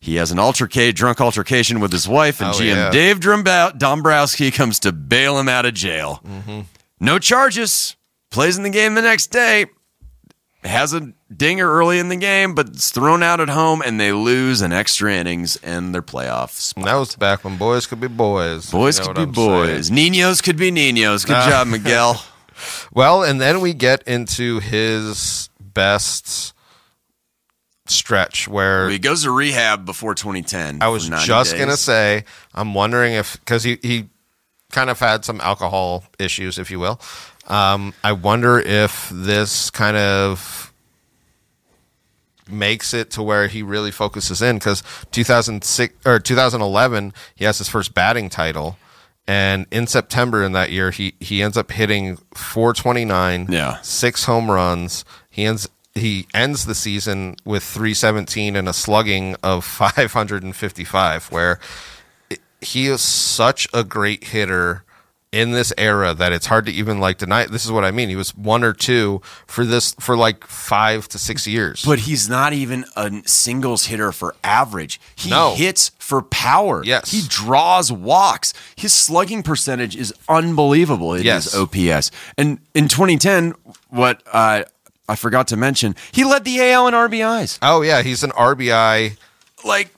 He 0.00 0.16
has 0.16 0.30
an 0.32 0.38
altercate, 0.38 0.94
drunk 0.94 1.20
altercation 1.20 1.80
with 1.80 1.92
his 1.92 2.08
wife, 2.08 2.40
and 2.40 2.50
Oh, 2.50 2.58
GM 2.58 2.66
yeah. 2.74 2.90
Dave 2.90 3.20
Dombrowski 3.20 4.50
comes 4.50 4.78
to 4.80 4.92
bail 4.92 5.38
him 5.38 5.48
out 5.48 5.66
of 5.66 5.74
jail. 5.74 6.20
Mm-hmm. 6.26 6.60
No 7.00 7.18
charges. 7.18 7.94
Plays 8.30 8.56
in 8.56 8.62
the 8.62 8.70
game 8.70 8.94
the 8.94 9.02
next 9.02 9.28
day. 9.28 9.66
has 10.64 10.92
a 10.92 11.12
dinger 11.34 11.70
early 11.70 11.98
in 11.98 12.08
the 12.08 12.16
game, 12.16 12.54
but 12.54 12.68
it's 12.68 12.90
thrown 12.90 13.22
out 13.22 13.40
at 13.40 13.48
home, 13.48 13.80
and 13.84 13.98
they 14.00 14.12
lose 14.12 14.60
in 14.60 14.72
extra 14.72 15.12
innings 15.14 15.56
and 15.62 15.94
their 15.94 16.02
playoffs. 16.02 16.74
That 16.84 16.94
was 16.96 17.16
back 17.16 17.44
when 17.44 17.56
boys 17.56 17.86
could 17.86 18.00
be 18.00 18.08
boys. 18.08 18.70
Boys 18.70 18.98
You 18.98 19.04
know 19.04 19.12
could 19.14 19.16
be 19.16 19.22
I'm 19.22 19.34
saying? 19.34 19.48
boys. 19.76 19.90
Ninos 19.90 20.40
could 20.40 20.56
be 20.56 20.70
Ninos. 20.70 21.24
Good 21.24 21.48
job, 21.48 21.66
Miguel. 21.68 22.22
Well, 22.92 23.22
and 23.22 23.40
then 23.40 23.60
we 23.60 23.72
get 23.72 24.02
into 24.02 24.58
his 24.58 25.48
best 25.60 26.52
stretch 27.86 28.48
where 28.48 28.88
he 28.90 28.98
goes 28.98 29.22
to 29.22 29.30
rehab 29.30 29.84
before 29.86 30.12
2010. 30.14 30.78
I 30.82 30.88
was 30.88 31.04
for 31.04 31.12
90 31.12 31.24
just 31.26 31.52
days. 31.52 31.60
gonna 31.60 31.76
say, 31.76 32.24
I'm 32.52 32.74
wondering 32.74 33.14
if 33.14 33.34
because 33.38 33.62
he 33.62 33.78
he 33.80 34.08
kind 34.72 34.90
of 34.90 34.98
had 34.98 35.24
some 35.24 35.40
alcohol 35.40 36.02
issues, 36.18 36.58
if 36.58 36.68
you 36.68 36.80
will. 36.80 37.00
Um, 37.48 37.94
I 38.04 38.12
wonder 38.12 38.58
if 38.58 39.08
this 39.12 39.70
kind 39.70 39.96
of 39.96 40.72
makes 42.50 42.94
it 42.94 43.10
to 43.12 43.22
where 43.22 43.46
he 43.46 43.62
really 43.62 43.90
focuses 43.90 44.40
in 44.40 44.56
because 44.56 44.82
2006 45.10 45.94
or 46.06 46.18
2011 46.18 47.12
he 47.34 47.44
has 47.44 47.58
his 47.58 47.68
first 47.68 47.92
batting 47.92 48.30
title 48.30 48.78
and 49.26 49.66
in 49.70 49.86
september 49.86 50.42
in 50.42 50.52
that 50.52 50.70
year 50.70 50.90
he 50.90 51.12
he 51.20 51.42
ends 51.42 51.58
up 51.58 51.70
hitting 51.70 52.16
429 52.34 53.48
Yeah. 53.50 53.78
six 53.82 54.24
home 54.24 54.50
runs 54.50 55.04
he 55.28 55.44
ends 55.44 55.68
he 55.94 56.26
ends 56.32 56.64
the 56.64 56.74
season 56.74 57.36
with 57.44 57.62
317 57.62 58.56
and 58.56 58.66
a 58.66 58.72
slugging 58.72 59.36
of 59.42 59.62
555 59.62 61.26
where 61.30 61.60
it- 62.30 62.40
he 62.62 62.86
is 62.86 63.02
such 63.02 63.68
a 63.74 63.84
great 63.84 64.24
hitter 64.28 64.84
in 65.30 65.50
this 65.52 65.72
era 65.76 66.14
that 66.14 66.32
it's 66.32 66.46
hard 66.46 66.64
to 66.64 66.72
even 66.72 66.98
like 67.00 67.18
deny 67.18 67.44
this 67.44 67.64
is 67.66 67.70
what 67.70 67.84
i 67.84 67.90
mean 67.90 68.08
he 68.08 68.16
was 68.16 68.34
one 68.34 68.64
or 68.64 68.72
two 68.72 69.20
for 69.46 69.62
this 69.64 69.94
for 70.00 70.16
like 70.16 70.46
five 70.46 71.06
to 71.06 71.18
six 71.18 71.46
years 71.46 71.84
But 71.84 71.98
he's 72.00 72.28
not 72.30 72.54
even 72.54 72.86
a 72.96 73.10
singles 73.26 73.86
hitter 73.86 74.10
for 74.12 74.34
average. 74.42 74.98
He 75.14 75.28
No. 75.28 75.54
hits 75.54 75.90
for 75.98 76.22
power. 76.22 76.82
Yes. 76.84 77.10
He 77.10 77.22
draws 77.28 77.92
walks. 77.92 78.54
His 78.76 78.92
slugging 78.94 79.42
percentage 79.42 79.94
is 79.96 80.14
unbelievable 80.30 81.12
in 81.14 81.22
Yes. 81.24 81.44
his 81.44 81.54
OPS. 81.54 82.10
And 82.38 82.58
in 82.74 82.88
2010, 82.88 83.54
what 83.90 84.22
uh, 84.32 84.64
I 85.08 85.16
forgot 85.16 85.48
to 85.48 85.56
mention, 85.56 85.94
he 86.12 86.24
led 86.24 86.44
the 86.44 86.58
AL 86.60 86.88
in 86.88 86.94
RBIs. 86.94 87.58
oh 87.60 87.82
yeah 87.82 88.00
he's 88.02 88.22
an 88.24 88.30
rbi 88.30 89.16
Like, 89.64 89.90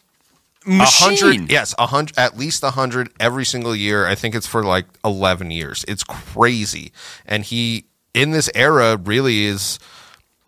machine. 0.66 1.16
hundred, 1.16 1.50
yes, 1.50 1.74
a 1.78 1.86
hundred, 1.86 2.18
at 2.18 2.36
least 2.36 2.62
a 2.62 2.70
hundred 2.70 3.10
every 3.18 3.44
single 3.44 3.74
year. 3.74 4.06
I 4.06 4.14
think 4.14 4.34
it's 4.34 4.46
for 4.46 4.62
like 4.62 4.86
eleven 5.04 5.50
years. 5.50 5.84
It's 5.88 6.04
crazy, 6.04 6.92
and 7.26 7.44
he 7.44 7.86
in 8.14 8.30
this 8.30 8.50
era 8.54 8.96
really 8.96 9.44
is, 9.44 9.78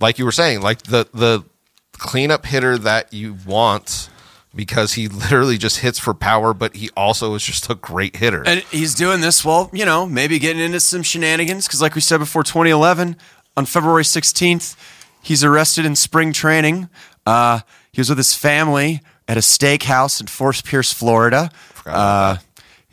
like 0.01 0.19
you 0.19 0.25
were 0.25 0.33
saying, 0.33 0.61
like 0.61 0.83
the 0.83 1.07
the 1.13 1.45
cleanup 1.93 2.47
hitter 2.47 2.79
that 2.79 3.13
you 3.13 3.37
want 3.47 4.11
because 4.55 4.95
he 4.95 5.09
literally 5.09 5.59
just 5.59 5.79
hits 5.79 5.99
for 5.99 6.15
power, 6.15 6.53
but 6.53 6.77
he 6.77 6.91
also 6.97 7.35
is 7.35 7.43
just 7.43 7.71
a 7.71 7.75
great 7.75 8.17
hitter. 8.17 8.43
And 8.47 8.61
he's 8.71 8.95
doing 8.95 9.21
this 9.21 9.45
while, 9.45 9.71
you 9.73 9.85
know, 9.85 10.07
maybe 10.07 10.39
getting 10.39 10.63
into 10.63 10.81
some 10.81 11.03
shenanigans. 11.03 11.67
Because, 11.67 11.81
like 11.81 11.95
we 11.95 12.01
said 12.01 12.19
before, 12.19 12.43
2011, 12.43 13.17
on 13.57 13.67
February 13.67 14.03
16th, 14.03 14.77
he's 15.23 15.43
arrested 15.43 15.87
in 15.87 15.97
spring 15.97 16.33
training. 16.33 16.89
Uh, 17.25 17.61
he 17.93 18.01
was 18.01 18.09
with 18.09 18.19
his 18.19 18.35
family 18.35 19.01
at 19.33 19.39
a 19.39 19.41
steakhouse 19.41 20.21
in 20.21 20.27
Fort 20.27 20.63
Pierce, 20.63 20.93
Florida. 20.93 21.51
Uh, 21.87 22.37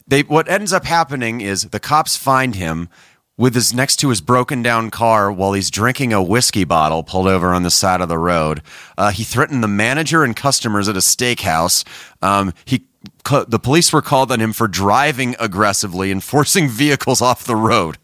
they 0.08 0.22
what 0.22 0.48
ends 0.48 0.72
up 0.72 0.86
happening 0.86 1.42
is 1.42 1.64
the 1.64 1.82
cops 1.82 2.16
find 2.16 2.56
him 2.56 2.88
with 3.36 3.56
his 3.56 3.74
next 3.74 3.98
to 3.98 4.08
his 4.08 4.22
broken 4.22 4.64
down 4.64 4.90
car 4.90 5.30
while 5.34 5.52
he's 5.52 5.70
drinking 5.70 6.14
a 6.14 6.24
whiskey 6.24 6.64
bottle 6.64 7.04
pulled 7.04 7.28
over 7.28 7.54
on 7.54 7.64
the 7.64 7.70
side 7.70 8.00
of 8.00 8.08
the 8.08 8.18
road. 8.18 8.62
Uh, 8.98 9.12
he 9.12 9.26
threatened 9.26 9.62
the 9.62 9.68
manager 9.68 10.24
and 10.24 10.34
customers 10.34 10.88
at 10.88 10.96
a 10.96 11.00
steakhouse. 11.00 11.86
Um, 12.22 12.54
he 12.64 12.86
the 13.48 13.60
police 13.60 13.92
were 13.92 14.02
called 14.02 14.32
on 14.32 14.40
him 14.40 14.54
for 14.54 14.70
driving 14.70 15.36
aggressively 15.40 16.10
and 16.10 16.24
forcing 16.24 16.70
vehicles 16.70 17.22
off 17.22 17.44
the 17.44 17.58
road. 17.58 17.98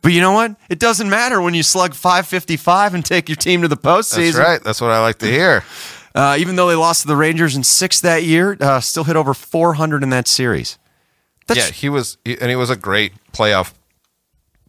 But 0.00 0.12
you 0.12 0.22
know 0.22 0.32
what? 0.32 0.56
It 0.70 0.78
doesn't 0.78 1.10
matter 1.10 1.40
when 1.42 1.52
you 1.52 1.62
slug 1.62 1.94
555 1.94 2.94
and 2.94 3.04
take 3.04 3.28
your 3.28 3.36
team 3.36 3.60
to 3.60 3.68
the 3.68 3.76
postseason. 3.76 4.32
That's 4.32 4.36
right. 4.36 4.62
That's 4.62 4.80
what 4.80 4.90
I 4.90 5.00
like 5.00 5.18
to 5.18 5.26
hear. 5.26 5.64
Uh, 6.14 6.36
even 6.38 6.56
though 6.56 6.68
they 6.68 6.74
lost 6.76 7.02
to 7.02 7.08
the 7.08 7.16
Rangers 7.16 7.56
in 7.56 7.64
six 7.64 8.00
that 8.00 8.22
year, 8.22 8.56
uh, 8.60 8.80
still 8.80 9.04
hit 9.04 9.16
over 9.16 9.34
400 9.34 10.02
in 10.02 10.10
that 10.10 10.28
series. 10.28 10.78
That's, 11.46 11.58
yeah, 11.58 11.70
he 11.72 11.88
was, 11.88 12.16
and 12.24 12.48
he 12.48 12.56
was 12.56 12.70
a 12.70 12.76
great 12.76 13.12
playoff 13.32 13.74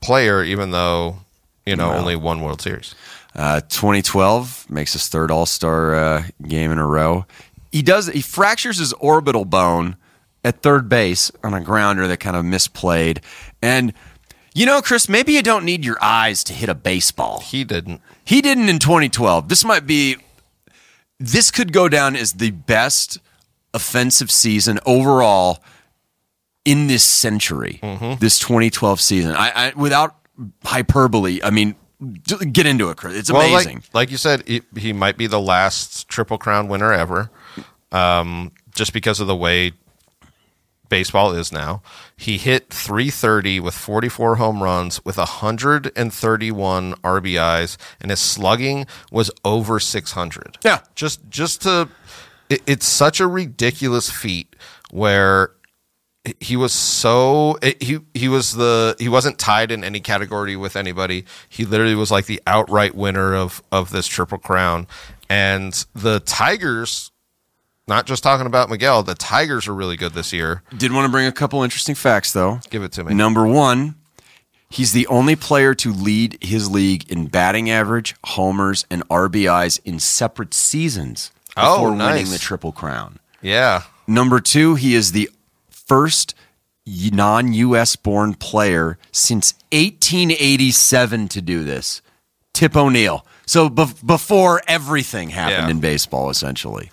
player, 0.02 0.44
even 0.44 0.72
though 0.72 1.18
you 1.66 1.76
know 1.76 1.92
only 1.94 2.16
one 2.16 2.42
World 2.42 2.62
Series. 2.62 2.96
Uh, 3.36 3.60
2012 3.62 4.70
makes 4.70 4.94
his 4.94 5.08
third 5.08 5.32
All 5.32 5.46
Star 5.46 5.96
uh, 5.96 6.24
game 6.48 6.72
in 6.72 6.78
a 6.78 6.86
row. 6.86 7.26
He 7.72 7.82
does. 7.82 8.08
He 8.08 8.22
fractures 8.22 8.78
his 8.78 8.94
orbital 8.94 9.46
bone 9.46 9.98
at 10.44 10.62
third 10.62 10.88
base 10.88 11.32
on 11.44 11.54
a 11.54 11.62
grounder 11.62 12.08
that 12.08 12.20
kind 12.20 12.36
of 12.36 12.46
misplayed. 12.46 13.22
And 13.62 13.94
you 14.54 14.66
know, 14.66 14.82
Chris, 14.82 15.10
maybe 15.10 15.34
you 15.34 15.42
don't 15.42 15.66
need 15.66 15.84
your 15.84 15.98
eyes 16.02 16.44
to 16.46 16.54
hit 16.54 16.70
a 16.70 16.76
baseball. 16.76 17.42
He 17.42 17.64
didn't. 17.64 18.02
He 18.24 18.42
didn't 18.42 18.70
in 18.70 18.80
2012. 18.80 19.50
This 19.50 19.66
might 19.66 19.86
be. 19.86 20.18
This 21.20 21.52
could 21.52 21.72
go 21.72 21.88
down 21.90 22.16
as 22.16 22.34
the 22.34 22.52
best 22.52 23.20
offensive 23.74 24.32
season 24.32 24.80
overall 24.86 25.64
in 26.66 26.88
this 26.88 27.04
century. 27.04 27.80
This 28.20 28.40
2012 28.40 29.00
season. 29.02 29.32
I, 29.36 29.52
I 29.68 29.74
without 29.76 30.16
hyperbole. 30.64 31.40
I 31.44 31.50
mean, 31.52 31.76
get 32.52 32.66
into 32.66 32.90
it, 32.90 32.98
Chris. 32.98 33.16
It's 33.16 33.32
Well, 33.32 33.42
amazing. 33.42 33.78
like, 33.78 33.94
like 33.94 34.12
you 34.12 34.18
said, 34.18 34.44
he, 34.48 34.62
he 34.78 34.92
might 34.94 35.18
be 35.18 35.28
the 35.28 35.40
last 35.40 36.08
Triple 36.10 36.38
Crown 36.38 36.68
winner 36.68 36.92
ever, 36.92 37.30
um, 37.92 38.52
just 38.74 38.92
because 38.94 39.20
of 39.20 39.28
the 39.28 39.36
way 39.36 39.72
baseball 40.96 41.34
is 41.34 41.52
now. 41.52 41.82
He 42.16 42.38
hit 42.38 42.70
330 42.70 43.60
with 43.60 43.74
44 43.74 44.38
home 44.38 44.64
runs 44.64 45.04
with 45.04 45.18
131 45.18 46.94
RBIs, 46.94 47.78
and 48.00 48.12
his 48.12 48.22
slugging 48.22 48.86
was 49.12 49.30
over 49.44 49.78
600. 49.78 50.58
Yeah. 50.64 50.80
just 50.96 51.30
just 51.30 51.64
to, 51.64 51.90
it, 52.50 52.62
it's 52.66 52.88
such 52.88 53.20
a 53.20 53.28
ridiculous 53.28 54.10
feat 54.10 54.56
where 54.90 55.52
he 56.40 56.56
was 56.56 56.72
so 56.72 57.60
he 57.62 58.00
he 58.14 58.30
was 58.30 58.54
the 58.54 58.96
he 58.98 59.10
wasn't 59.10 59.38
tied 59.38 59.72
in 59.72 59.84
any 59.84 60.00
category 60.00 60.56
with 60.56 60.78
anybody. 60.78 61.26
He 61.50 61.66
literally 61.66 61.96
was 61.96 62.10
like 62.10 62.26
the 62.26 62.42
outright 62.48 62.96
winner 62.96 63.36
of 63.36 63.62
of 63.70 63.92
this 63.92 64.08
triple 64.08 64.38
crown. 64.38 64.88
And 65.30 65.74
the 65.94 66.22
Tigers, 66.22 67.12
not 67.88 68.06
just 68.06 68.24
talking 68.24 68.48
about 68.48 68.70
Miguel, 68.70 69.04
the 69.04 69.16
Tigers 69.16 69.68
are 69.68 69.74
really 69.74 69.96
good 69.98 70.14
this 70.14 70.34
year. 70.34 70.64
Did 70.76 70.92
want 70.92 71.06
to 71.06 71.12
bring 71.12 71.28
a 71.28 71.32
couple 71.32 71.62
interesting 71.64 71.96
facts 71.96 72.32
though. 72.34 72.60
Give 72.70 72.84
it 72.84 72.92
to 72.94 73.04
me. 73.04 73.14
Number 73.14 73.46
one, 73.46 73.96
he's 74.70 74.92
the 74.92 75.06
only 75.08 75.36
player 75.36 75.74
to 75.76 75.92
lead 75.94 76.38
his 76.42 76.70
league 76.70 77.10
in 77.12 77.28
batting 77.28 77.70
average, 77.70 78.16
homers, 78.26 78.86
and 78.90 79.08
RBIs 79.10 79.80
in 79.86 80.00
separate 80.00 80.54
seasons 80.54 81.32
Oh, 81.58 81.76
before 81.78 81.96
nice. 81.96 82.14
winning 82.16 82.32
the 82.32 82.40
Triple 82.40 82.72
Crown. 82.72 83.20
Yeah. 83.42 83.84
Number 84.08 84.40
two, 84.40 84.76
he 84.76 84.94
is 84.96 85.12
the 85.12 85.30
first 85.70 86.34
non 86.88 87.54
US 87.54 87.96
born 87.96 88.34
player 88.34 88.98
since 89.12 89.54
1887 89.72 91.28
to 91.30 91.42
do 91.42 91.64
this. 91.64 92.02
Tip 92.54 92.76
O'Neill. 92.76 93.26
So 93.46 93.70
bef- 93.70 94.06
before 94.06 94.62
everything 94.68 95.30
happened 95.30 95.66
Yeah. 95.68 95.70
in 95.70 95.80
baseball, 95.80 96.30
essentially. 96.30 96.92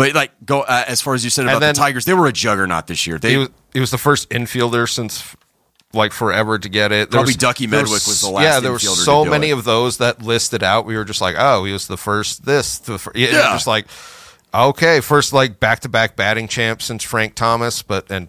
But 0.00 0.14
like, 0.14 0.32
go 0.46 0.62
uh, 0.62 0.84
as 0.88 1.02
far 1.02 1.12
as 1.14 1.24
you 1.24 1.28
said 1.30 1.44
about 1.44 1.58
then- 1.60 1.74
the 1.74 1.78
Tigers, 1.78 2.06
they 2.06 2.14
were 2.14 2.26
a 2.26 2.32
juggernaut 2.32 2.86
this 2.86 3.06
year. 3.06 3.18
They 3.18 3.32
He 3.32 3.36
was 3.36 3.48
he 3.74 3.80
was 3.80 3.90
the 3.90 3.98
first 3.98 4.30
infielder 4.30 4.88
since 4.88 5.36
like 5.92 6.12
forever 6.12 6.58
to 6.58 6.68
get 6.70 6.90
it. 6.90 7.10
There 7.10 7.18
Probably 7.18 7.34
Ducky 7.34 7.66
Medwick 7.66 8.06
was 8.08 8.22
the 8.22 8.30
last 8.30 8.44
infielder. 8.44 8.54
Yeah, 8.54 8.60
there 8.60 8.72
were 8.72 8.78
so 8.78 9.24
many 9.26 9.50
it. 9.50 9.52
of 9.52 9.64
those 9.64 9.98
that 9.98 10.22
listed 10.22 10.62
out. 10.62 10.86
We 10.86 10.96
were 10.96 11.04
just 11.04 11.20
like, 11.20 11.34
oh, 11.38 11.64
he 11.64 11.72
was 11.74 11.86
the 11.86 11.98
first. 11.98 12.46
This, 12.46 12.78
the 12.78 12.98
fir- 12.98 13.12
yeah, 13.14 13.28
Yeah. 13.28 13.52
just 13.52 13.66
like 13.66 13.86
okay, 14.54 15.00
first 15.00 15.32
like 15.34 15.60
back 15.60 15.80
to 15.80 15.88
back 15.90 16.16
batting 16.16 16.48
champ 16.48 16.80
since 16.80 17.04
Frank 17.04 17.34
Thomas, 17.34 17.82
but 17.82 18.10
and 18.10 18.28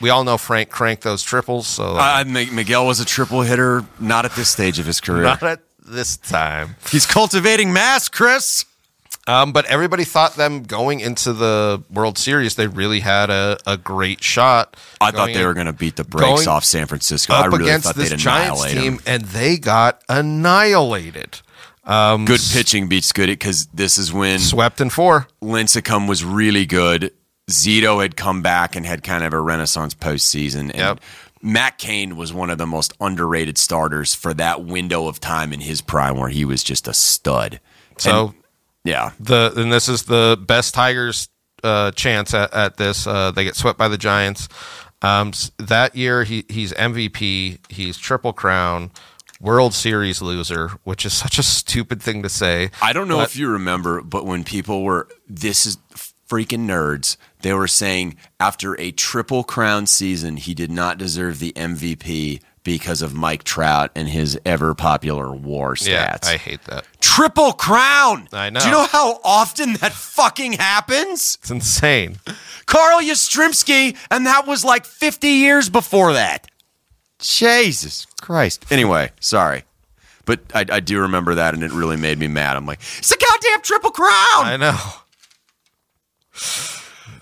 we 0.00 0.08
all 0.08 0.24
know 0.24 0.38
Frank 0.38 0.70
cranked 0.70 1.02
those 1.02 1.22
triples. 1.22 1.66
So 1.66 1.96
Uh, 1.98 2.24
Miguel 2.26 2.86
was 2.86 3.00
a 3.00 3.04
triple 3.04 3.42
hitter, 3.42 3.84
not 4.00 4.24
at 4.24 4.34
this 4.36 4.48
stage 4.48 4.78
of 4.78 4.86
his 4.86 5.00
career. 5.02 5.24
not 5.24 5.42
at 5.42 5.60
this 5.86 6.16
time. 6.16 6.76
He's 6.90 7.04
cultivating 7.04 7.74
mass, 7.74 8.08
Chris. 8.08 8.64
Um, 9.26 9.52
but 9.52 9.64
everybody 9.66 10.04
thought 10.04 10.34
them 10.34 10.64
going 10.64 11.00
into 11.00 11.32
the 11.32 11.82
World 11.90 12.18
Series, 12.18 12.56
they 12.56 12.66
really 12.66 13.00
had 13.00 13.30
a, 13.30 13.56
a 13.66 13.76
great 13.78 14.22
shot. 14.22 14.76
I 15.00 15.10
thought 15.12 15.28
they 15.28 15.40
in- 15.40 15.46
were 15.46 15.54
going 15.54 15.66
to 15.66 15.72
beat 15.72 15.96
the 15.96 16.04
brakes 16.04 16.46
off 16.46 16.62
San 16.64 16.86
Francisco. 16.86 17.32
I 17.32 17.46
up 17.46 17.52
really 17.52 17.64
against 17.64 17.86
thought 17.86 17.96
this 17.96 18.10
they'd 18.10 18.18
Giants 18.18 18.60
annihilate 18.62 18.82
team, 18.82 18.92
him. 18.94 19.00
and 19.06 19.22
they 19.24 19.56
got 19.56 20.02
annihilated. 20.10 21.40
Um, 21.84 22.24
Good 22.24 22.40
pitching 22.52 22.88
beats 22.88 23.12
good 23.12 23.26
because 23.28 23.66
this 23.68 23.98
is 23.98 24.12
when 24.12 24.38
swept 24.38 24.80
in 24.80 24.90
four. 24.90 25.26
Lincecum 25.42 26.08
was 26.08 26.24
really 26.24 26.66
good. 26.66 27.12
Zito 27.50 28.00
had 28.00 28.16
come 28.16 28.40
back 28.42 28.74
and 28.74 28.86
had 28.86 29.02
kind 29.02 29.22
of 29.22 29.32
a 29.34 29.40
renaissance 29.40 29.94
postseason. 29.94 30.70
And 30.70 30.74
Yep. 30.76 31.00
Matt 31.42 31.76
Cain 31.76 32.16
was 32.16 32.32
one 32.32 32.48
of 32.48 32.56
the 32.56 32.66
most 32.66 32.94
underrated 33.00 33.58
starters 33.58 34.14
for 34.14 34.32
that 34.34 34.64
window 34.64 35.08
of 35.08 35.20
time 35.20 35.52
in 35.52 35.60
his 35.60 35.82
prime 35.82 36.16
where 36.16 36.30
he 36.30 36.46
was 36.46 36.64
just 36.64 36.88
a 36.88 36.94
stud. 36.94 37.60
So 37.98 38.28
And- 38.28 38.34
yeah, 38.84 39.12
the 39.18 39.52
and 39.56 39.72
this 39.72 39.88
is 39.88 40.04
the 40.04 40.38
best 40.40 40.74
Tigers 40.74 41.28
uh, 41.62 41.90
chance 41.92 42.34
at, 42.34 42.52
at 42.52 42.76
this. 42.76 43.06
Uh, 43.06 43.30
they 43.30 43.44
get 43.44 43.56
swept 43.56 43.78
by 43.78 43.88
the 43.88 43.98
Giants. 43.98 44.48
Um, 45.02 45.32
that 45.58 45.96
year, 45.96 46.24
he 46.24 46.44
he's 46.48 46.72
MVP. 46.74 47.58
He's 47.70 47.98
triple 47.98 48.32
crown, 48.32 48.90
World 49.40 49.74
Series 49.74 50.22
loser, 50.22 50.68
which 50.84 51.04
is 51.04 51.12
such 51.12 51.38
a 51.38 51.42
stupid 51.42 52.02
thing 52.02 52.22
to 52.22 52.28
say. 52.28 52.70
I 52.82 52.92
don't 52.92 53.08
know 53.08 53.16
But- 53.18 53.28
if 53.30 53.36
you 53.36 53.48
remember, 53.48 54.00
but 54.02 54.24
when 54.26 54.44
people 54.44 54.82
were, 54.82 55.08
this 55.28 55.66
is 55.66 55.76
freaking 56.28 56.66
nerds, 56.66 57.16
they 57.40 57.52
were 57.52 57.68
saying 57.68 58.16
after 58.40 58.78
a 58.80 58.90
triple 58.92 59.44
crown 59.44 59.86
season, 59.86 60.38
he 60.38 60.54
did 60.54 60.70
not 60.70 60.96
deserve 60.96 61.38
the 61.38 61.52
MVP 61.52 62.40
because 62.64 63.02
of 63.02 63.14
Mike 63.14 63.44
Trout 63.44 63.90
and 63.94 64.08
his 64.08 64.38
ever 64.44 64.74
popular 64.74 65.30
war 65.32 65.74
stats. 65.74 65.86
Yeah, 65.86 66.18
I 66.24 66.36
hate 66.38 66.64
that. 66.64 66.86
triple 67.00 67.52
crown. 67.52 68.26
I 68.32 68.50
know. 68.50 68.60
Do 68.60 68.66
you 68.66 68.72
know 68.72 68.86
how 68.86 69.20
often 69.22 69.74
that 69.74 69.92
fucking 69.92 70.54
happens? 70.54 71.38
It's 71.40 71.50
insane. 71.50 72.16
Carl 72.66 73.00
Yastrzemski, 73.00 73.96
and 74.10 74.26
that 74.26 74.46
was 74.46 74.64
like 74.64 74.86
50 74.86 75.28
years 75.28 75.68
before 75.68 76.14
that. 76.14 76.48
Jesus 77.18 78.06
Christ. 78.20 78.64
Anyway, 78.70 79.12
sorry. 79.20 79.64
But 80.24 80.40
I, 80.54 80.64
I 80.70 80.80
do 80.80 81.02
remember 81.02 81.34
that, 81.36 81.52
and 81.54 81.62
it 81.62 81.70
really 81.72 81.96
made 81.96 82.18
me 82.18 82.28
mad. 82.28 82.56
I'm 82.56 82.64
like, 82.66 82.80
it's 82.98 83.12
a 83.12 83.16
goddamn 83.18 83.60
triple 83.60 83.90
crown. 83.90 84.10
I 84.46 84.56
know. 84.56 84.78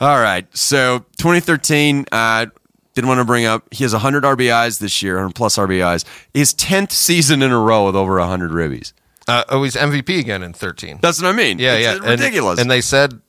All 0.00 0.20
right. 0.20 0.46
So 0.56 1.00
2013, 1.18 2.06
uh, 2.12 2.46
didn't 2.94 3.08
want 3.08 3.18
to 3.20 3.24
bring 3.24 3.44
up, 3.46 3.72
he 3.72 3.84
has 3.84 3.92
100 3.92 4.22
RBIs 4.24 4.78
this 4.78 5.02
year, 5.02 5.14
100 5.14 5.34
plus 5.34 5.56
RBIs. 5.56 6.04
His 6.34 6.54
10th 6.54 6.92
season 6.92 7.42
in 7.42 7.50
a 7.50 7.58
row 7.58 7.86
with 7.86 7.96
over 7.96 8.18
100 8.18 8.50
ribbies. 8.50 8.92
Uh, 9.28 9.44
oh, 9.50 9.62
he's 9.62 9.76
MVP 9.76 10.18
again 10.18 10.42
in 10.42 10.52
13. 10.52 10.98
That's 11.00 11.22
what 11.22 11.28
I 11.28 11.32
mean. 11.36 11.58
Yeah, 11.58 11.74
It's 11.74 11.84
yeah, 11.84 11.92
And- 11.94 12.04
ridiculous. 12.20 12.60
And, 12.60 12.70
they 12.70 12.80
said 12.80 13.20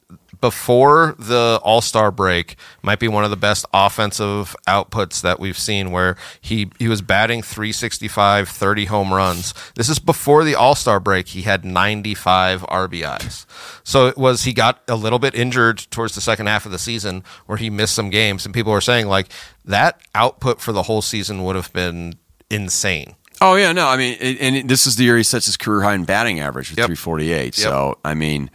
before 0.44 1.16
the 1.18 1.58
All 1.64 1.80
Star 1.80 2.12
break 2.12 2.58
might 2.82 3.00
be 3.00 3.08
one 3.08 3.24
of 3.24 3.30
the 3.30 3.38
best 3.38 3.66
offensive 3.74 4.58
outputs 4.68 5.22
that 5.22 5.40
we've 5.40 5.58
seen, 5.58 5.90
where 5.92 6.18
he 6.42 6.70
he 6.80 6.90
was 6.90 7.02
batting 7.02 7.42
365, 7.42 8.50
30 8.50 8.86
home 8.86 9.14
runs. 9.14 9.54
This 9.76 9.88
is 9.88 10.00
before 10.00 10.44
the 10.44 10.54
All 10.54 10.76
Star 10.76 11.00
break. 11.00 11.30
He 11.30 11.44
had 11.44 11.64
95 11.64 12.64
RBIs. 12.64 13.46
So 13.86 14.08
it 14.08 14.18
was 14.18 14.44
he 14.44 14.52
got 14.52 14.82
a 14.90 14.98
little 14.98 15.18
bit 15.18 15.34
injured 15.34 15.78
towards 15.92 16.14
the 16.14 16.20
second 16.20 16.48
half 16.48 16.66
of 16.66 16.74
the 16.74 16.78
season, 16.80 17.24
where 17.46 17.58
he 17.58 17.70
missed 17.70 17.96
some 17.96 18.10
games, 18.10 18.44
and 18.44 18.54
people 18.54 18.74
were 18.74 18.82
saying 18.82 19.08
like 19.08 19.30
that 19.64 20.02
output 20.14 20.60
for 20.60 20.74
the 20.74 20.84
whole 20.84 21.02
season 21.02 21.46
would 21.46 21.56
have 21.56 21.72
been 21.72 22.16
insane. 22.50 23.16
Oh 23.40 23.56
yeah, 23.56 23.72
no, 23.72 23.88
I 23.88 23.96
mean, 23.96 24.18
it, 24.20 24.42
and 24.42 24.70
this 24.70 24.86
is 24.86 24.98
the 24.98 25.06
year 25.06 25.16
he 25.16 25.24
sets 25.24 25.46
his 25.46 25.56
career 25.56 25.84
high 25.84 25.96
in 25.96 26.04
batting 26.04 26.42
average 26.42 26.70
with 26.70 26.80
Yep. 26.80 26.88
348. 26.88 27.56
So 27.56 27.98
I 28.04 28.14
mean, 28.14 28.52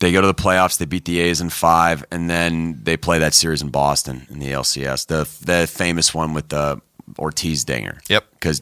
they 0.00 0.12
go 0.12 0.20
to 0.20 0.26
the 0.26 0.34
playoffs, 0.34 0.78
they 0.78 0.84
beat 0.86 1.04
the 1.04 1.20
A's 1.20 1.40
in 1.40 1.50
five, 1.50 2.04
and 2.10 2.28
then 2.28 2.80
they 2.82 2.96
play 2.96 3.18
that 3.20 3.34
series 3.34 3.62
in 3.62 3.68
Boston 3.68 4.26
in 4.30 4.38
the 4.40 4.50
LCS, 4.50 5.06
the 5.06 5.28
the 5.44 5.66
famous 5.66 6.12
one 6.14 6.34
with 6.34 6.48
the 6.48 6.80
Ortiz 7.18 7.64
dinger. 7.64 7.98
Yep. 8.08 8.24
because 8.32 8.60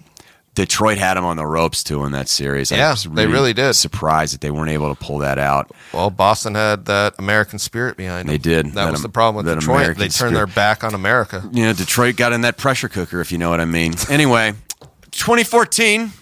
Detroit 0.55 0.99
had 0.99 1.17
him 1.17 1.25
on 1.25 1.37
the 1.37 1.47
ropes 1.47 1.85
too 1.85 2.05
in 2.05 2.11
that 2.13 2.29
series. 2.29 2.73
I 2.73 2.77
Yeah, 2.79 2.91
was 2.91 3.05
they 3.05 3.29
really 3.29 3.53
did. 3.53 3.75
Surprised 3.75 4.35
that 4.35 4.41
they 4.41 4.51
weren't 4.51 4.71
able 4.71 4.93
to 4.93 5.01
pull 5.05 5.19
that 5.19 5.39
out. 5.39 5.71
Well, 5.93 6.11
Boston 6.11 6.57
had 6.57 6.87
that 6.87 7.15
American 7.21 7.61
spirit 7.61 7.97
behind 7.97 8.29
them. 8.29 8.33
They 8.35 8.39
did. 8.39 8.67
That, 8.67 8.75
That 8.75 8.91
was 8.91 9.01
am- 9.01 9.03
the 9.05 9.09
problem 9.11 9.45
with 9.47 9.55
Detroit. 9.55 9.77
American 9.83 10.01
they 10.01 10.09
turned 10.09 10.35
their 10.35 10.49
back 10.49 10.83
on 10.83 10.95
America. 10.95 11.49
You 11.53 11.63
know, 11.65 11.73
Detroit 11.75 12.17
got 12.17 12.33
in 12.33 12.41
that 12.41 12.57
pressure 12.57 12.89
cooker, 12.89 13.21
if 13.21 13.31
you 13.31 13.39
know 13.39 13.51
what 13.51 13.61
I 13.61 13.67
mean. 13.67 13.95
Anyway, 14.11 14.55
2014. 15.13 16.13